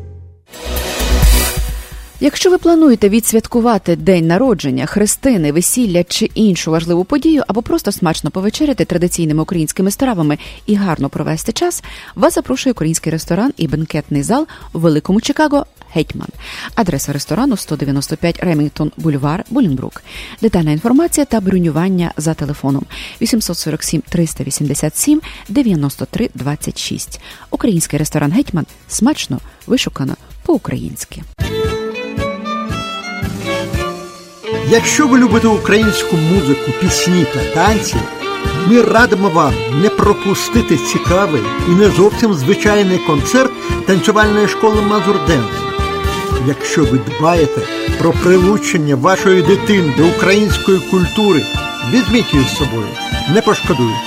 [2.24, 8.30] Якщо ви плануєте відсвяткувати день народження, хрестини, весілля чи іншу важливу подію, або просто смачно
[8.30, 11.82] повечеряти традиційними українськими стравами і гарно провести час,
[12.14, 16.28] вас запрошує український ресторан і бенкетний зал у Великому Чикаго Гетьман.
[16.74, 20.02] Адреса ресторану 195 Ремінгтон Бульвар, Булінбрук.
[20.42, 22.84] Детальна інформація та бронювання за телефоном
[23.20, 27.20] 847 387 93 26.
[27.50, 31.22] Український ресторан Гетьман смачно вишукано по-українськи.
[34.74, 37.96] Якщо ви любите українську музику, пісні та танці,
[38.66, 43.50] ми радимо вам не пропустити цікавий і не зовсім звичайний концерт
[43.86, 45.46] танцювальної школи Мазурденс.
[46.46, 47.60] Якщо ви дбаєте
[47.98, 51.42] про прилучення вашої дитини до української культури,
[51.92, 52.88] візьміть її з собою,
[53.34, 53.98] не пошкодуйте.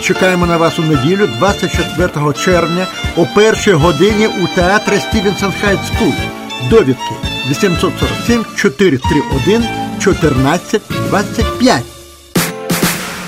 [0.00, 2.86] Чекаємо на вас у неділю, 24 червня,
[3.16, 6.12] о першій годині у театрі Stevenson High School.
[6.70, 7.14] Довідки
[7.50, 10.80] 847 431 14
[11.10, 11.93] 25.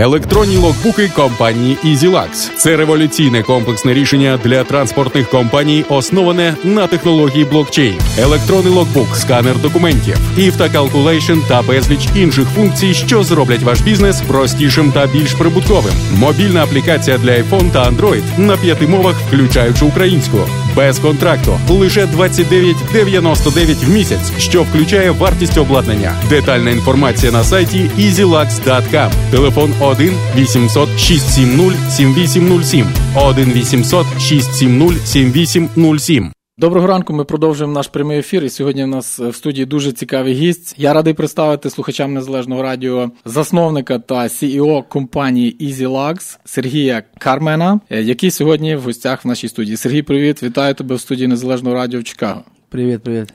[0.00, 2.50] Електронні логбуки компанії EasyLux.
[2.56, 7.98] Це революційне комплексне рішення для транспортних компаній, основане на технології блокчейн.
[8.18, 14.20] Електронний логбук, сканер документів, IF та Calculation та безліч інших функцій, що зроблять ваш бізнес
[14.20, 15.94] простішим та більш прибутковим.
[16.12, 20.38] Мобільна аплікація для iPhone та Android на п'яти мовах, включаючи українську.
[20.76, 26.12] Без контракту лише 29,99 в місяць, що включає вартість обладнання.
[26.28, 29.10] Детальна інформація на сайті easylux.com.
[29.30, 37.12] Телефон 1 800 670 7807 1 800 670 7807 Доброго ранку.
[37.12, 38.44] Ми продовжуємо наш прямий ефір.
[38.44, 40.74] І сьогодні в нас в студії дуже цікавий гість.
[40.78, 48.76] Я радий представити слухачам незалежного радіо засновника та CEO компанії EasyLux Сергія Кармена, який сьогодні
[48.76, 49.76] в гостях в нашій студії.
[49.76, 52.42] Сергій, привіт, вітаю тебе в студії Незалежного радіо в Чикаго.
[52.68, 53.32] Привіт, привіт.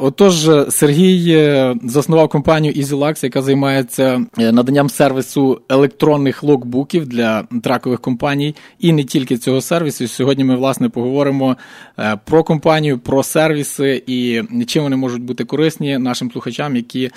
[0.00, 8.92] Отож, Сергій заснував компанію EasyLux, яка займається наданням сервісу електронних локбуків для тракових компаній, і
[8.92, 10.08] не тільки цього сервісу.
[10.08, 11.56] Сьогодні ми власне поговоримо
[12.24, 17.10] про компанію, про сервіси і чим вони можуть бути корисні нашим слухачам, які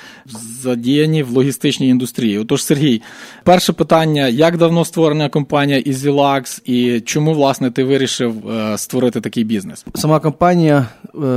[0.61, 2.39] задіяні в логістичній індустрії.
[2.39, 3.01] Отож, Сергій,
[3.43, 8.35] перше питання: як давно створена компанія EasyLux і чому власне ти вирішив
[8.75, 9.85] створити такий бізнес?
[9.95, 10.87] Сама компанія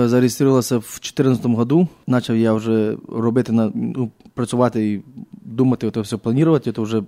[0.04, 0.98] зареєструвалася в
[1.42, 1.88] 2014 году.
[2.06, 7.02] Почав я вже робити на ну, працювати і думати, це все планувати, це вже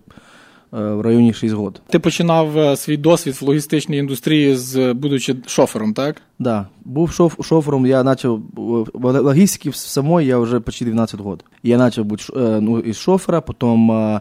[0.70, 1.83] в районі 6 років.
[1.89, 6.14] Ти починав свій досвід в логістичній індустрії, з будучи шофером, так?
[6.14, 6.22] Так.
[6.39, 6.66] Да.
[6.85, 11.47] Був шоф, шофером, я почав в логістиці самої я вже почти 12 років.
[11.62, 14.20] Я почав бути ну, із шофера, потім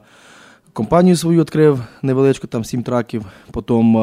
[0.74, 3.93] компанію свою відкрив невеличку, там 7 траків, потім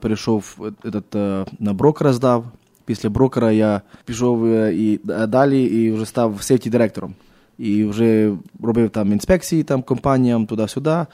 [0.00, 2.44] перейшов этот, на брокера здав.
[2.86, 7.14] Після брокера я пішов і далі і вже став сейфті директором.
[7.58, 8.32] і вже
[8.62, 11.06] робив там інспекції там компаніям туди-сюди.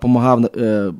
[0.00, 0.92] Помагав, е,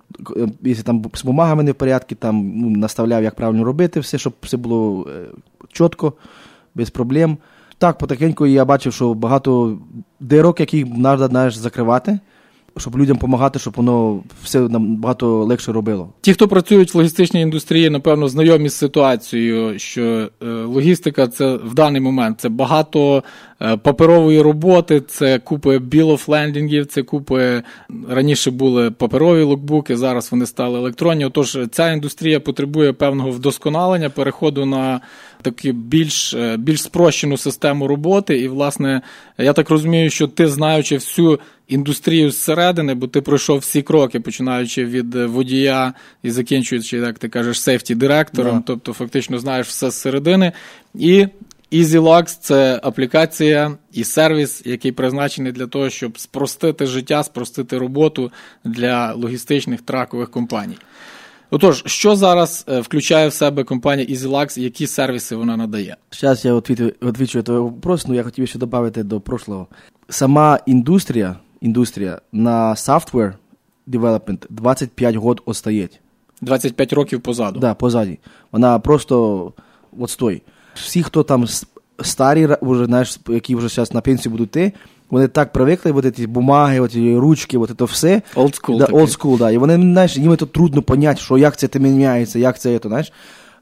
[0.62, 4.32] якщо там з бумагами не в порядку, там ну, наставляв, як правильно робити все, щоб
[4.42, 5.26] все було е,
[5.72, 6.12] чітко,
[6.74, 7.36] без проблем.
[7.78, 9.78] Так, потихеньку я бачив, що багато
[10.20, 12.18] дирок, які треба закривати
[12.78, 16.08] щоб людям допомагати, щоб воно все набагато легше робило.
[16.20, 21.74] Ті, хто працюють в логістичній індустрії, напевно, знайомі з ситуацією, що е, логістика це в
[21.74, 23.22] даний момент це багато
[23.62, 27.62] е, паперової роботи, це купи білофлендінгів, це купи
[28.08, 31.26] раніше були паперові локбуки, зараз вони стали електронні.
[31.26, 35.00] Отож, ця індустрія потребує певного вдосконалення, переходу на
[35.42, 38.38] таку більш е, більш спрощену систему роботи.
[38.38, 39.02] І, власне,
[39.38, 44.84] я так розумію, що ти знаючи всю індустрію зсередини, бо ти пройшов всі кроки, починаючи
[44.84, 48.62] від водія і закінчуючи, як ти кажеш, сейфті директором, yeah.
[48.66, 50.52] тобто фактично знаєш все зсередини.
[50.94, 51.26] І
[51.72, 58.32] EasyLogs– це аплікація і сервіс, який призначений для того, щоб спростити життя, спростити роботу
[58.64, 60.76] для логістичних тракових компаній.
[61.50, 65.96] Отож, що зараз е, включає в себе компанія EasyLux, які сервіси вона надає?
[66.12, 69.66] Зараз я відвічу твій вопрос, ну я хотів ще додати до прошлого.
[70.08, 73.32] Сама індустрія індустрія на software
[73.88, 76.00] development 25 років остають.
[76.40, 77.60] 25 років позаду.
[77.60, 78.18] Да, позаді.
[78.52, 79.52] Вона просто
[79.98, 80.42] от стой.
[80.74, 81.46] Всі, хто там
[82.02, 84.72] старі, вже, знаєш, які вже зараз на пенсію будуть йти,
[85.10, 88.22] вони так привикли, от ці бумаги, от ці ручки, от це все.
[88.34, 88.78] Old school.
[88.78, 89.50] Да, old school, да.
[89.50, 93.12] І вони, знаєш, їм це трудно поняти, що як це міняється, як це, це, знаєш.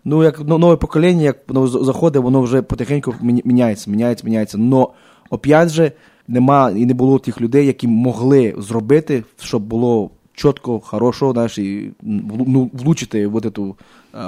[0.05, 4.59] Ну, як нове покоління, як воно заходить, воно вже потихеньку міняється, міняється, міняється.
[4.59, 4.91] Но,
[5.31, 5.93] опять же,
[6.29, 11.93] нема і не було тих людей, які могли зробити, щоб було чітко, хорошо, знаєш, і
[12.03, 13.77] ну, влучити в цю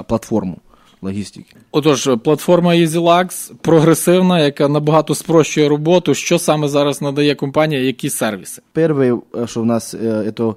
[0.07, 0.57] платформу.
[1.01, 1.55] Логістики.
[1.71, 6.13] Отож, платформа EasyLux прогресивна, яка набагато спрощує роботу.
[6.13, 8.61] Що саме зараз надає компанія, які сервіси?
[8.71, 10.53] Перше, що в нас це,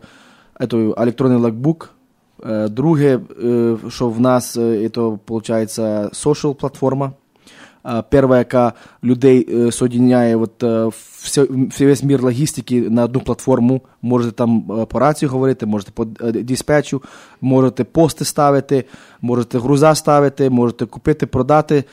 [0.96, 1.94] електронний лакбук.
[2.68, 3.20] Друге,
[3.88, 4.90] що в нас це,
[5.28, 7.12] виходить, social платформа.
[8.10, 8.72] Перша, яка
[9.04, 10.62] людей соединяє от,
[11.22, 11.46] все,
[11.80, 13.80] весь мір логістики на одну платформу.
[14.02, 17.02] Можете там по рацію говорити, можете по диспетчу,
[17.40, 18.84] можете пости ставити,
[19.20, 21.84] можете груза ставити, можете купити, продати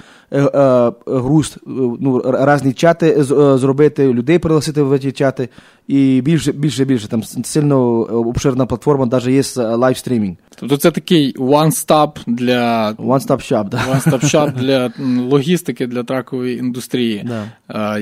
[1.05, 1.57] груз,
[1.99, 3.23] ну, різні чати
[3.57, 5.49] зробити, людей пригласити в ці чати.
[5.87, 7.07] І більше, більше, більше.
[7.07, 10.35] Там сильно обширна платформа, навіть є лайвстрімінг.
[10.55, 13.77] Тобто це такий one-stop для one-stop shop, да.
[13.77, 14.91] one-stop shop для
[15.29, 17.27] логістики, для тракової індустрії.
[17.67, 17.99] Да.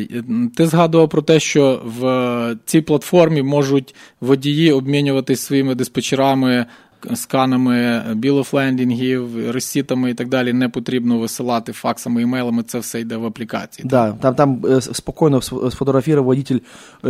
[0.56, 6.66] Ти згадував про те, що в цій платформі можуть водії обмінюватись своїми диспетчерами.
[7.14, 13.26] Сканами білофлендінгів, ресітами і так далі не потрібно висилати факсами, імейлами, це все йде в
[13.26, 13.88] аплікації.
[13.88, 16.60] Да, там там спокійно сфотографував водитель
[17.06, 17.10] е,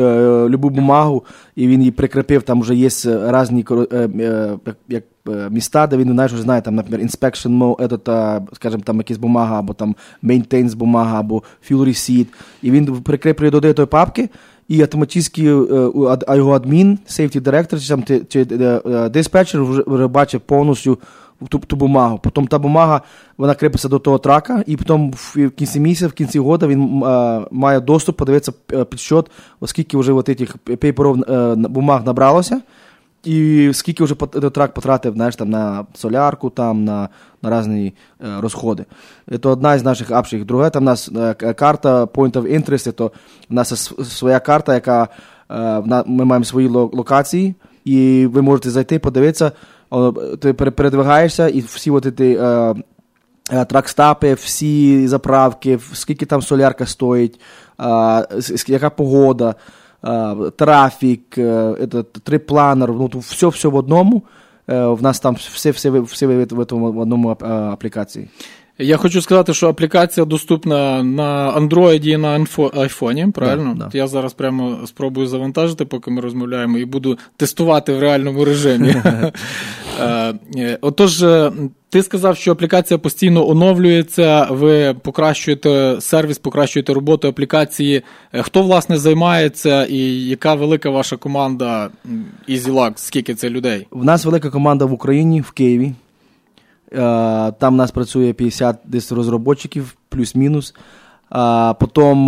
[0.49, 1.25] любу бумагу,
[1.55, 2.89] і він її прикріпив, там вже є
[3.31, 4.57] різні е,
[4.87, 5.03] як
[5.49, 9.73] міста, де він знаєш, вже знає, там, наприклад, inspection, этот, скажімо, там якась бумага, або
[9.73, 12.27] там maintains бумага, або fuel receipt,
[12.61, 14.29] і він прикріплює до тої папки,
[14.67, 15.43] і автоматично
[16.35, 18.45] його адмін, safety director, чи, чи
[19.09, 20.97] диспетчер вже бачить повністю
[21.49, 22.19] ту, ту бумагу.
[22.23, 23.01] Потім та бумага
[23.37, 27.41] вона кріпиться до того трака, і потім в кінці місяця, в кінці року він а,
[27.51, 28.51] має доступ, подивитися
[28.89, 29.25] підсчет,
[29.59, 31.23] оскільки вже от цих пейперів
[31.55, 32.61] бумаг набралося.
[33.27, 34.15] І скільки вже
[34.53, 37.09] трак потратив знаєш, там, на солярку, там, на
[37.41, 38.85] на різні е, розходи.
[39.43, 40.45] Це одна з наших апших.
[40.45, 43.03] Друге, там у нас е, карта Point of Interest, це
[43.49, 45.07] у нас своя карта, яка
[45.51, 47.55] е, ми маємо свої локації,
[47.85, 49.51] і ви можете зайти, подивитися,
[50.39, 52.75] ти передвигаєшся, і всі от ці е,
[53.51, 57.39] е, тракстапи, всі заправки, скільки там солярка стоїть,
[58.67, 59.55] яка погода
[60.01, 64.23] трафік, этот, трипланер, ну, все, все в одному.
[64.67, 68.27] В нас там все, все, все в, этом, в одному аплікації.
[68.79, 73.75] Я хочу сказати, що аплікація доступна на Android і на айфоні, правильно?
[73.77, 73.97] Да, да.
[73.97, 78.95] Я зараз прямо спробую завантажити, поки ми розмовляємо, і буду тестувати в реальному режимі.
[80.81, 81.25] Отож,
[81.89, 88.01] ти сказав, що аплікація постійно оновлюється, ви покращуєте сервіс, покращуєте роботу аплікації.
[88.41, 89.97] Хто, власне, займається і
[90.27, 91.89] яка велика ваша команда
[92.49, 92.91] EasyLux?
[92.95, 93.87] Скільки це людей?
[93.91, 95.93] У нас велика команда в Україні, в Києві.
[96.91, 100.73] Там у нас працює 50 десь розробників, плюс-мінус.
[101.79, 102.25] Потім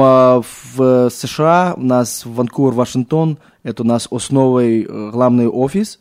[0.78, 5.99] в США у нас Ванкувер, Вашингтон, це у нас основний главний офіс.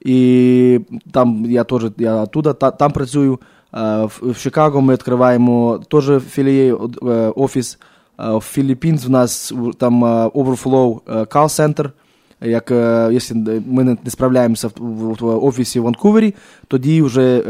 [0.00, 0.80] І
[1.12, 3.38] там я теж я оттуда, та, там працюю.
[3.72, 6.72] В Чикаго ми відкриваємо теж філії
[7.36, 7.78] офіс.
[8.18, 11.90] В Філіппінс в нас там Overflow Call Center,
[12.42, 12.70] як
[13.12, 13.34] якщо
[13.66, 14.72] ми не справляємося в,
[15.20, 16.34] в, офісі в Ванкувері,
[16.68, 17.42] тоді вже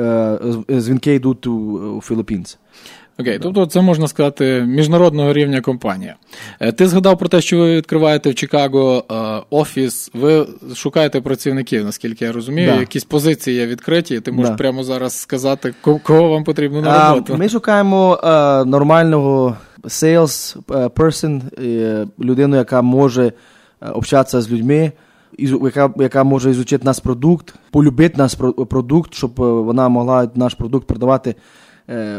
[0.71, 2.59] дзвінки йдуть у, Філіппінс.
[3.19, 6.15] Окей, тобто це можна сказати міжнародного рівня компанія.
[6.77, 9.05] Ти згадав про те, що ви відкриваєте в Чикаго
[9.51, 12.71] офіс, ви шукаєте працівників, наскільки я розумію.
[12.73, 12.81] Да.
[12.81, 14.57] Якісь позиції є відкриті, ти можеш да.
[14.57, 17.37] прямо зараз сказати, кого вам потрібно на роботу.
[17.37, 18.19] Ми шукаємо
[18.67, 21.41] нормального sales person,
[22.21, 23.33] людину, яка може
[23.81, 24.93] общатися з людьми.
[25.39, 28.35] Яка яка може ізучити наш продукт, полюбити наш
[28.69, 31.35] продукт, щоб вона могла наш продукт продавати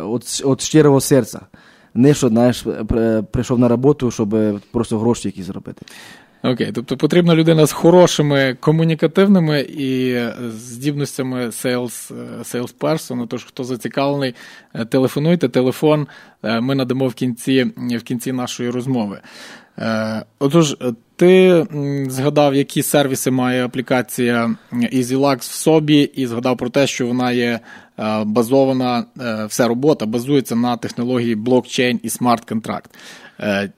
[0.01, 1.39] от, от щирого серця.
[1.93, 2.65] Не що знаєш,
[3.31, 4.35] прийшов на роботу, щоб
[4.71, 5.85] просто гроші якісь заробити.
[6.43, 12.11] Окей, тобто потрібна людина з хорошими комунікативними і здібностями sales,
[12.43, 14.35] salesperson, Тож, хто зацікавлений,
[14.89, 16.07] телефонуйте, телефон
[16.43, 19.19] ми надамо в кінці, в кінці нашої розмови.
[20.39, 20.77] Отож,
[21.15, 21.65] ти
[22.07, 27.59] згадав, які сервіси має аплікація EasyLux в собі, і згадав про те, що вона є
[28.25, 29.05] базована,
[29.47, 32.89] вся робота базується на технології блокчейн і смарт-контракт.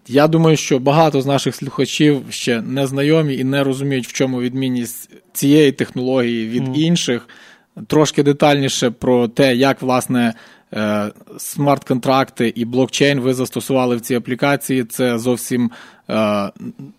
[0.08, 4.42] Я думаю, що багато з наших слухачів ще не знайомі і не розуміють, в чому
[4.42, 6.76] відмінність цієї технології від mm.
[6.76, 7.28] інших.
[7.88, 10.34] Трошки детальніше про те, як власне
[11.38, 14.84] смарт-контракти і блокчейн ви застосували в цій аплікації.
[14.84, 15.93] Це зовсім Е,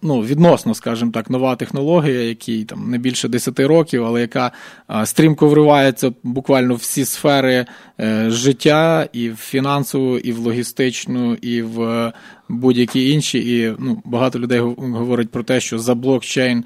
[0.03, 4.53] ну, відносно, скажімо так, нова технологія, якій там не більше 10 років, але яка
[4.91, 7.67] е, стрімко вривається буквально в всі сфери
[8.01, 12.13] е, життя, і в фінансову, і в логістичну, і в
[12.49, 13.39] будь-які інші.
[13.39, 16.65] І ну, багато людей говорять про те, що за блокчейн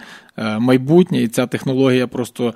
[0.59, 2.55] майбутнє, і ця технологія просто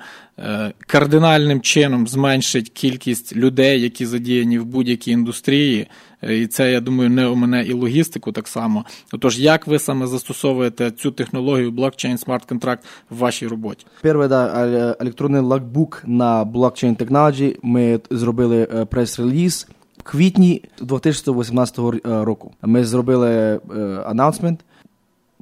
[0.87, 5.87] кардинальним чином зменшить кількість людей, які задіяні в будь-якій індустрії.
[6.29, 8.85] І це, я думаю, не у мене і логістику так само.
[9.13, 13.85] Отож, як ви саме застосовуєте цю технологію блокчейн смарт контракт в вашій роботі?
[14.01, 17.59] Перше, да, електронний logbook на блокчейн технології.
[17.63, 19.67] Ми зробили прес-реліз
[19.97, 22.51] в квітні 2018 року.
[22.61, 23.59] Ми зробили
[24.05, 24.59] announcement,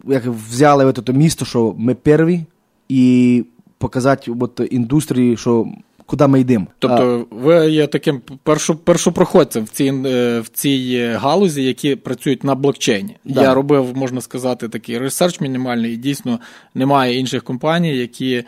[0.06, 2.46] як взяли це місто, що ми перві,
[2.90, 3.46] і
[3.78, 5.68] показати от, індустрії, що
[6.06, 6.68] куди ми йдемо.
[6.80, 12.56] Тобто, ви є таким першу, першопроходцем в цій е, в цій галузі, які працюють на
[12.56, 13.18] блокчейні.
[13.26, 13.42] Да.
[13.42, 16.40] Я робив, можна сказати, такий research мінімальний, і дійсно
[16.76, 18.46] немає інших компаній, які е,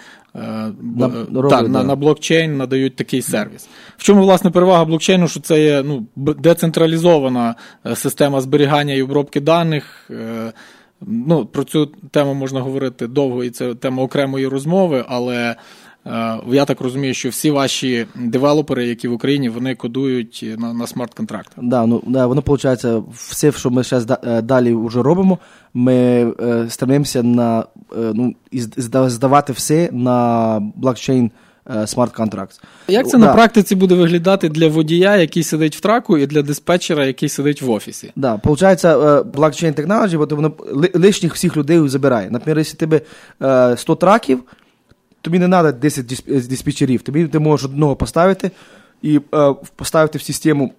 [0.81, 1.61] на, так, да.
[1.61, 3.69] на, на блокчейн надають такий сервіс.
[3.97, 5.27] В чому власне перевага блокчейну?
[5.27, 10.09] Що це є ну, децентралізована е, система зберігання і обробки даних.
[11.07, 15.55] Ну, Про цю тему можна говорити довго, і це тема окремої розмови, але Е,
[16.47, 21.51] я так розумію, що всі ваші девелопери, які в Україні, вони кодують на на смарт-контракт.
[21.61, 25.39] Да, ну да, воно виходить, все, що ми зараз е, далі вже робимо,
[25.73, 28.35] ми е, стремимося на е, ну,
[29.07, 31.31] здавати все на блокчейн
[31.85, 32.61] смарт-контракт.
[32.87, 33.25] Як це да.
[33.25, 37.61] на практиці буде виглядати для водія, який сидить в траку, і для диспетчера, який сидить
[37.61, 38.11] в офісі?
[38.15, 40.53] Да, Получається, блокчейн технології, бо воно
[40.93, 42.29] лишніх всіх людей забирає.
[42.31, 43.01] Наприклад, якщо тебе
[43.77, 44.43] 100 траків,
[45.23, 48.51] тобі не треба 10 диспетчерів, тобі ти можеш одного поставити
[49.01, 50.73] і е, поставити в систему.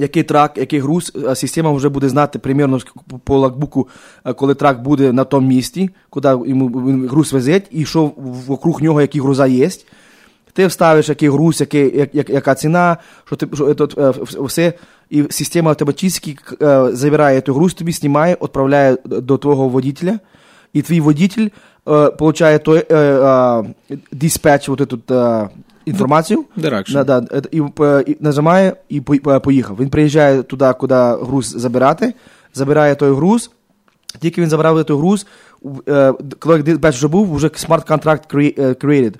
[0.00, 2.78] Який трак, який груз, система вже буде знати примірно
[3.24, 3.88] по лакбуку,
[4.24, 6.68] е, коли трак буде на тому місці, куди йому
[7.08, 8.12] груз везе, і що
[8.46, 9.70] вокруг нього які груза є.
[10.52, 14.10] Ти вставиш, який груз, який, як, яка ціна, що ти що, це,
[14.40, 14.72] все,
[15.10, 20.18] і система автоматично е, забирає той груз, тобі знімає, відправляє до твого водителя,
[20.73, 21.49] і твій водитель
[21.85, 25.49] э, получает то, э, э, диспетч, вот эту э,
[25.85, 26.45] інформацію.
[26.57, 27.03] Direction.
[27.03, 27.61] Да, да, і,
[28.11, 29.77] і нажимає і поїхав.
[29.79, 32.13] Він приїжджає туди, куди груз забирати,
[32.53, 33.51] забирає той груз.
[34.19, 35.27] Тільки він забрав той груз,
[36.39, 39.15] коли диспетч вже був, вже смарт-контракт created.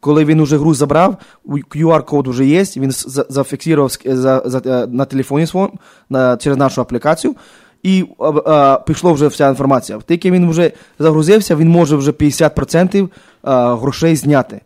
[0.00, 1.16] Коли він вже груз забрав,
[1.46, 2.90] QR-код вже є, він
[3.28, 5.78] зафіксував за, за, на телефоні своєму,
[6.10, 7.34] на, через нашу аплікацію
[7.83, 8.05] і
[8.45, 9.99] а, пішло вже вся інформація.
[10.07, 13.09] Тільки він вже загрузився, він може вже 50%
[13.41, 14.61] а, грошей зняти.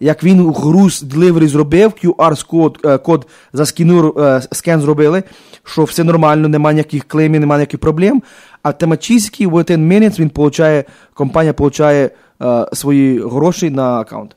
[0.00, 5.22] Як він груз delivery зробив, QR-код е, код за скінур, е, скен зробили,
[5.64, 8.22] що все нормально, немає ніяких клеймів, немає ніяких проблем.
[8.62, 10.84] Автоматично в один minutes він получає,
[11.14, 12.10] компанія получає
[12.42, 14.36] е, свої гроші на аккаунт.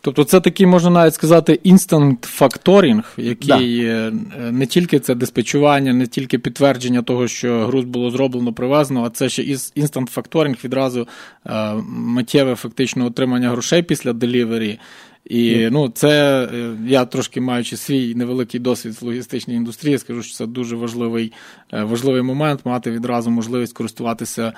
[0.00, 4.10] Тобто це такий, можна навіть сказати, інстант факторинг, який да.
[4.50, 9.28] не тільки це диспетчування, не тільки підтвердження того, що груз було зроблено, привезено, а це
[9.28, 9.42] ще
[9.74, 11.08] інстант факторинг відразу
[11.46, 14.78] е, миттєве фактично отримання грошей після делівері.
[15.24, 20.34] І ну, це е, я трошки маючи свій невеликий досвід в логістичній індустрії, скажу, що
[20.36, 21.32] це дуже важливий
[21.72, 24.52] е, важливий момент мати відразу можливість користуватися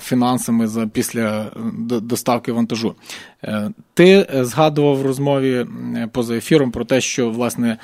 [0.00, 1.50] фінансами за після
[1.88, 2.94] доставки вантажу.
[3.94, 5.66] Ти згадував в розмові
[6.12, 7.78] поза ефіром про те, що власне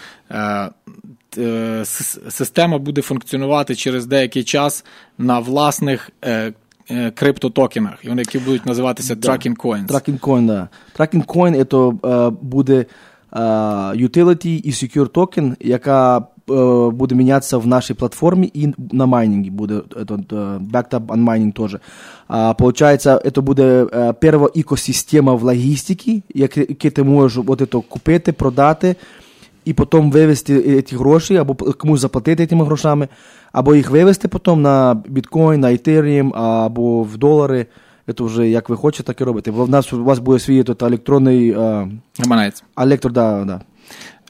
[2.29, 4.85] система буде функціонувати через деякий час
[5.19, 6.53] на власних Е,
[7.16, 9.32] криптотокенах, і вони які будуть називатися да.
[9.32, 9.88] Tracking Coins.
[9.88, 10.68] Tracking Coin, да.
[10.98, 12.86] Tracking Coin – це uh, буде
[13.32, 19.50] uh, utility і secure токен, яка uh, буде мінятися в нашій платформі і на майнінгі
[19.50, 21.78] буде этот, uh, backed up on mining теж.
[22.30, 28.32] Uh, получается, это буде uh, перша екосистема в логістиці, яку ти можеш от это, купити,
[28.32, 28.96] продати,
[29.71, 33.09] і потім вивести ці гроші, або комусь заплатити цими грошами,
[33.53, 37.67] або їх вивести потім на біткоін, на Ethereum, або в долари.
[38.19, 39.51] Це вже як ви хочете, так і робите.
[39.51, 41.53] Бо в нас у вас буде свій електронний
[42.19, 42.65] Гаманець.
[42.79, 43.61] Електро, да, да.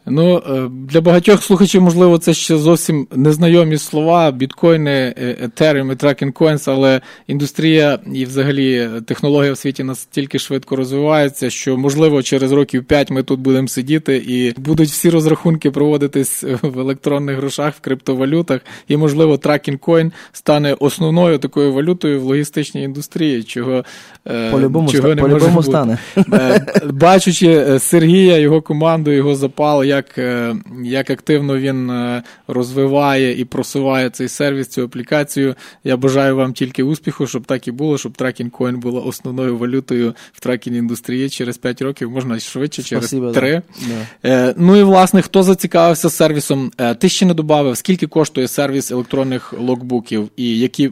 [0.07, 6.33] Ну, е, для багатьох слухачів, можливо, це ще зовсім незнайомі слова, біткоїни, етеріум і трекінг
[6.33, 12.85] коінс, але індустрія і взагалі технологія в світі настільки швидко розвивається, що, можливо, через років
[12.85, 18.61] 5 ми тут будемо сидіти і будуть всі розрахунки проводитись в електронних грошах, в криптовалютах,
[18.89, 23.85] і, можливо, trucking coin стане основною такою валютою в логістичній індустрії, чого,
[24.29, 24.51] е,
[24.93, 25.99] чого не по-любому може стане.
[26.17, 26.31] бути.
[26.37, 33.45] Е, бачучи Сергія, його команду, його запал, як е, як активно він е, розвиває і
[33.45, 35.55] просуває цей сервіс, цю аплікацію.
[35.85, 40.15] Я бажаю вам тільки успіху, щоб так і було, щоб trucking coin була основною валютою
[40.33, 43.63] в trucking індустрії через 5 років, можна швидше, через Спасибо, 3.
[43.89, 44.29] Да.
[44.31, 49.53] Е, ну і власне, хто зацікавився сервісом, ти ще не додав, скільки коштує сервіс електронних
[49.53, 50.91] локбуків і які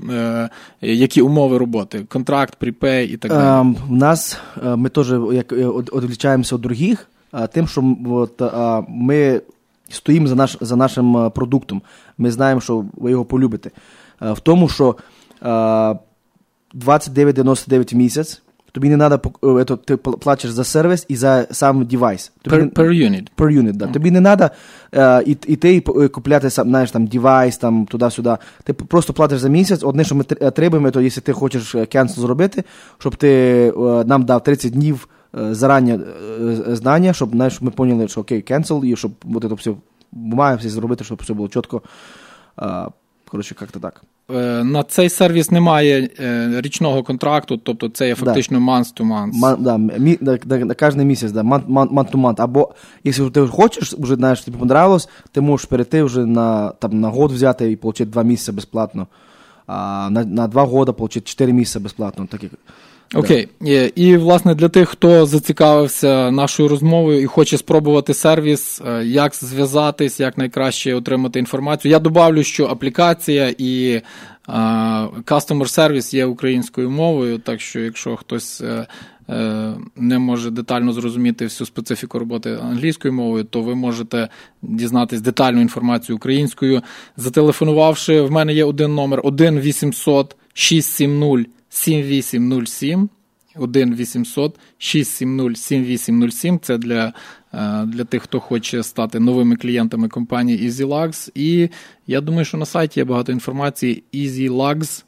[0.81, 2.05] які умови роботи?
[2.09, 3.77] Контракт, припей і так далі.
[3.89, 7.09] У нас ми теж як відлічаємося від других
[7.53, 8.43] тим, що от,
[8.89, 9.41] ми
[9.89, 11.83] стоїмо за наш, за нашим продуктом.
[12.19, 13.71] Ми знаємо, що ви його полюбите.
[14.21, 14.97] В тому, що
[15.43, 18.43] 29,99 в місяць.
[18.73, 19.21] Тобі не треба,
[19.85, 22.33] ти платиш за сервіс і за сам девайс.
[22.43, 23.27] Тобі per, per unit.
[23.37, 23.87] Per unit, да.
[23.87, 23.93] Mm.
[23.93, 24.51] Тобі не треба
[24.93, 28.37] uh, іти і купляти сам, знаєш, там, девайс, там, туди-сюди.
[28.65, 29.83] Ти просто платиш за місяць.
[29.83, 32.65] Одне, що ми требуємо, то якщо ти хочеш cancel зробити,
[32.99, 35.99] щоб ти uh, нам дав 30 днів зарані
[36.67, 39.71] знання, щоб знаєш, ми поняли, що окей, cancel, і щоб вот это все
[40.13, 41.83] має все зробити, щоб все було чітко.
[43.31, 44.03] Коротше, як-то так.
[44.65, 46.11] На цей сервіс немає
[46.61, 49.41] річного контракту, тобто це є фактично month to month.
[49.41, 52.43] Man, да, мі, да, да, на кожен місяць, да, month, month to month.
[52.43, 52.75] Або
[53.05, 57.33] якщо ти хочеш, вже знаєш, тобі понравилось, ти можеш перейти вже на, там, на год
[57.33, 59.07] взяти і отримати два місяці безплатно.
[59.67, 62.27] А на, на два роки отримати 4 місяці безплатно.
[62.31, 62.41] Так,
[63.15, 63.93] Окей, okay.
[63.95, 70.21] і власне для тих, хто зацікавився нашою розмовою і хоче спробувати сервіс, е, як зв'язатись,
[70.21, 71.93] як найкраще отримати інформацію.
[71.93, 74.01] Я добавлю, що аплікація і
[75.25, 78.87] Customer Service є українською мовою, так що якщо хтось е,
[79.31, 84.29] е, не може детально зрозуміти всю специфіку роботи англійською мовою, то ви можете
[84.63, 86.83] дізнатись детальну інформацію українською.
[87.17, 93.09] Зателефонувавши, в мене є один номер 1 800 670 7807
[93.57, 96.59] 1 800 670 7807.
[96.63, 97.13] Це для
[97.55, 101.31] е, для тих, хто хоче стати новими клієнтами компанії EasyLugs.
[101.35, 101.71] І
[102.07, 105.05] я думаю, що на сайті є багато інформації EasyLugs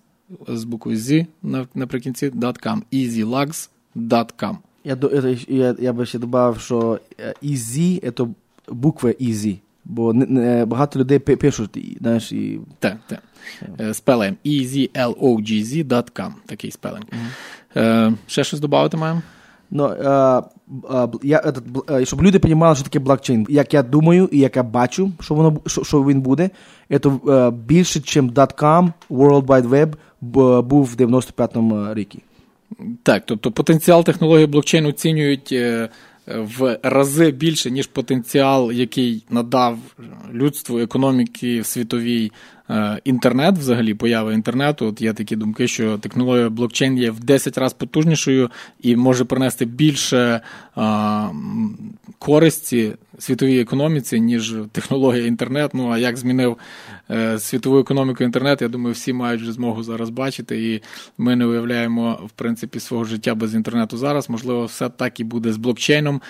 [0.48, 1.26] з буквою Z
[1.74, 2.82] наприкінці .com.
[2.92, 4.56] EasyLugs.com.
[4.84, 4.98] Я,
[5.48, 7.00] я, я би ще додав, що
[7.42, 8.26] Easy– це
[8.68, 9.58] буква Easy.
[9.90, 10.12] Бо
[10.66, 12.60] багато людей пишуть, знаєш, і...
[12.78, 13.22] Так, так.
[13.94, 16.30] Спелем easylogz.com.
[16.46, 17.04] Такий спелинг.
[17.74, 18.14] Mm-hmm.
[18.26, 19.22] Ще щось додати маємо?
[19.70, 20.42] Ну, е,
[20.94, 21.52] е, я,
[21.90, 23.46] е, щоб люди розуміли, що таке блокчейн.
[23.48, 26.50] Як я думаю і як я бачу, що воно що, що він буде,
[26.90, 29.92] це більше, ніж .com, World Wide Web
[30.62, 32.22] був в 95-му році.
[33.02, 35.54] Так, тобто потенціал технології блокчейн оцінюють
[36.34, 39.78] в рази більше, ніж потенціал, який надав
[40.32, 42.32] людству економіки світовій
[43.04, 44.86] інтернет, взагалі, поява інтернету.
[44.86, 48.50] От є такі думки, що технологія блокчейн є в 10 разів потужнішою
[48.80, 50.40] і може принести більше
[50.74, 51.28] а,
[52.18, 55.70] користі світовій економіці, ніж технологія інтернет.
[55.74, 56.56] Ну а як змінив
[57.10, 60.72] е, світову економіку інтернет, я думаю, всі мають вже змогу зараз бачити.
[60.72, 60.82] І
[61.18, 64.30] ми не уявляємо в принципі свого життя без інтернету зараз.
[64.30, 66.20] Можливо, все так і буде з блокчейном.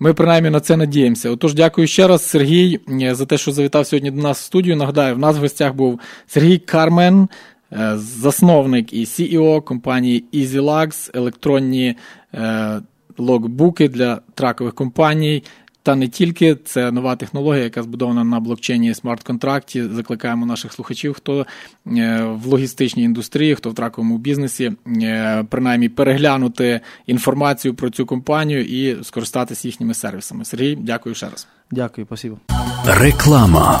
[0.00, 1.30] Ми принаймні на це надіємося.
[1.30, 4.76] Отож, дякую ще раз, Сергій, е, за те, що завітав сьогодні до нас в студію.
[4.76, 7.28] Нагадаю, в нас в гостях був Сергій Кармен,
[7.72, 11.96] е, засновник і CEO компанії EasyLux, електронні
[12.34, 12.80] е,
[13.18, 15.42] логбуки для тракових компаній.
[15.88, 19.84] Та не тільки це нова технологія, яка збудована на блокчейні смарт-контракті.
[19.88, 21.46] Закликаємо наших слухачів, хто
[21.86, 28.64] е, в логістичній індустрії, хто в траковому бізнесі, е, принаймні переглянути інформацію про цю компанію
[28.64, 30.44] і скористатися їхніми сервісами.
[30.44, 31.46] Сергій, дякую ще раз.
[31.70, 32.38] Дякую, спасибо.
[32.86, 33.80] Реклама.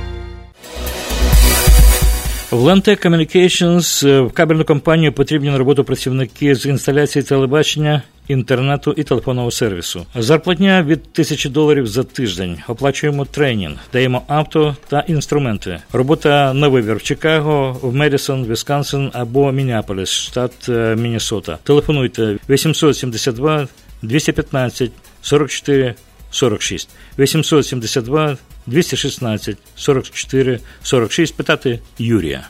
[2.51, 8.93] В Lantec Communications е, в кабельну компанію потрібні на роботу працівники з інсталяції телебачення, інтернету
[8.97, 10.05] і телефонного сервісу.
[10.15, 12.57] Зарплатня від тисячі доларів за тиждень.
[12.67, 15.79] Оплачуємо тренінг, даємо авто та інструменти.
[15.93, 21.57] Робота на вибір в Чикаго, в Медісон, Вісконсин або Мінneаполіс, штат е, Міннесота.
[21.63, 23.67] Телефонуйте 872
[24.01, 24.91] 215
[25.21, 25.95] 44
[26.31, 26.89] 46
[27.19, 28.37] 872
[28.67, 32.49] 216 44 46 питати Юрія.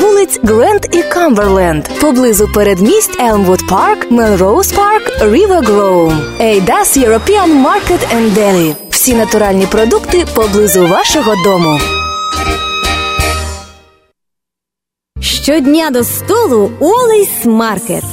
[0.00, 6.12] вулиць Гренд і Камберленд, поблизу передмість Елмвуд Парк, Мелроуз Парк, Рівер Гроу.
[6.40, 7.64] Eidas European
[8.16, 8.74] and Deli.
[8.90, 11.78] Всі натуральні продукти поблизу вашого дому.
[15.20, 18.04] Щодня до столу Wally's Market.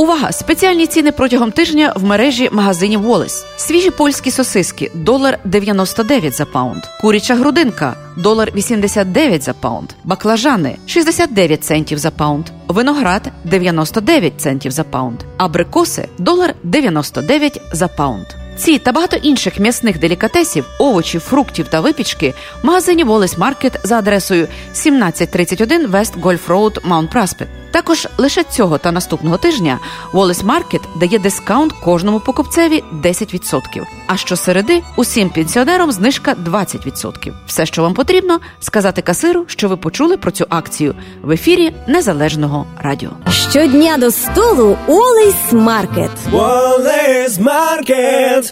[0.00, 0.32] Увага!
[0.32, 3.44] Спеціальні ціни протягом тижня в мережі магазинів Wally's.
[3.56, 6.82] Свіжі польські сосиски долар 99 за pound.
[7.00, 9.90] Куряча грудинка долар 89 за pound.
[10.04, 12.46] Баклажани 69 центів за pound.
[12.68, 15.20] Виноград 99 центів за pound.
[15.36, 18.39] Абрикоси долар 99 за pound.
[18.56, 23.98] Ці та багато інших м'ясних делікатесів, овочів, фруктів та випічки в магазині Wally's Market за
[23.98, 27.46] адресою 1731 West Golf Road, Mount Prospect.
[27.70, 29.78] Також лише цього та наступного тижня
[30.12, 33.60] Wally's Market дає discount кожному покупцеві 10%.
[34.06, 37.32] А щосереди усім пенсіонерам знижка 20%.
[37.46, 42.66] Все, що вам потрібно, сказати касиру, що ви почули про цю акцію в ефірі Незалежного
[42.78, 43.10] радіо.
[43.50, 46.10] Щодня до столу Wally's Market.
[46.32, 48.49] Wally's Market.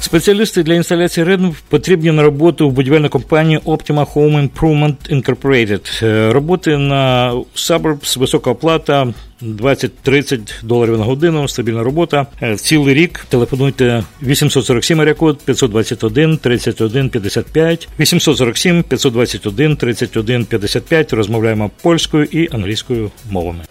[0.00, 6.06] Спеціалісти для інсталяції РЕД потрібні на роботу в будівельну компанію Optima Home Improvement Incorporated.
[6.06, 12.26] Е, Роботи на Suburbs, висока оплата, 20-30 доларів на годину, стабільна робота.
[12.42, 21.12] Е, Цілий рік телефонуйте 847 арякод 521 31 55 847 521 31 55.
[21.12, 23.64] Розмовляємо польською і англійською мовами.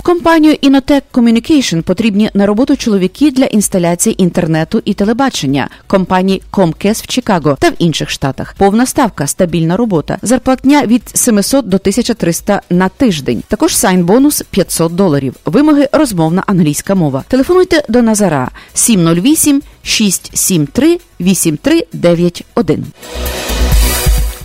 [0.00, 7.02] В компанію Inotech Communication потрібні на роботу чоловіки для інсталяції інтернету і телебачення компаній Comcast
[7.02, 8.54] в Чикаго та в інших штатах.
[8.58, 13.42] Повна ставка, стабільна робота, зарплатня від 700 до 1300 на тиждень.
[13.48, 15.34] Також сайн бонус 500 доларів.
[15.44, 17.24] Вимоги розмовна англійська мова.
[17.28, 22.84] Телефонуйте до Назара 708 673 8391.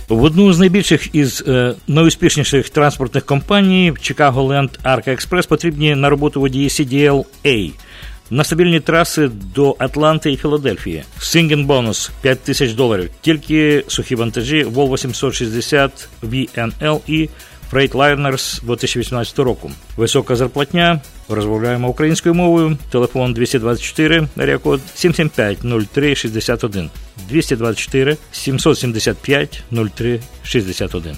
[0.08, 6.10] В одну з найбільших із е, найуспішніших транспортних компаній Chicago Land Arca Express потрібні на
[6.10, 7.72] роботу водії CDL-A.
[8.30, 11.02] На стабільні траси до Атланти і Філадельфії.
[11.18, 13.10] Синген бонус 5 тисяч доларів.
[13.20, 17.28] Тільки сухі вантажі Volvo 760 VNL і
[17.72, 19.70] Freightliner 2018 року.
[19.96, 21.00] Висока зарплатня.
[21.28, 22.78] Розмовляємо українською мовою.
[22.90, 25.58] Телефон 224 рекорд 775
[25.92, 26.90] 03 61
[27.28, 29.62] 224 775
[29.94, 31.16] 03 61.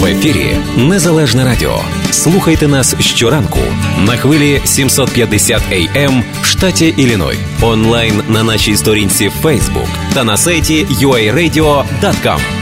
[0.00, 1.78] В ефірі Незалежне Радіо.
[2.10, 3.58] Слухайте нас щоранку
[4.06, 7.36] на хвилі 750 AM в штаті Ілліной.
[7.62, 12.61] Онлайн на нашій сторінці Facebook та на сайті uaradio.com.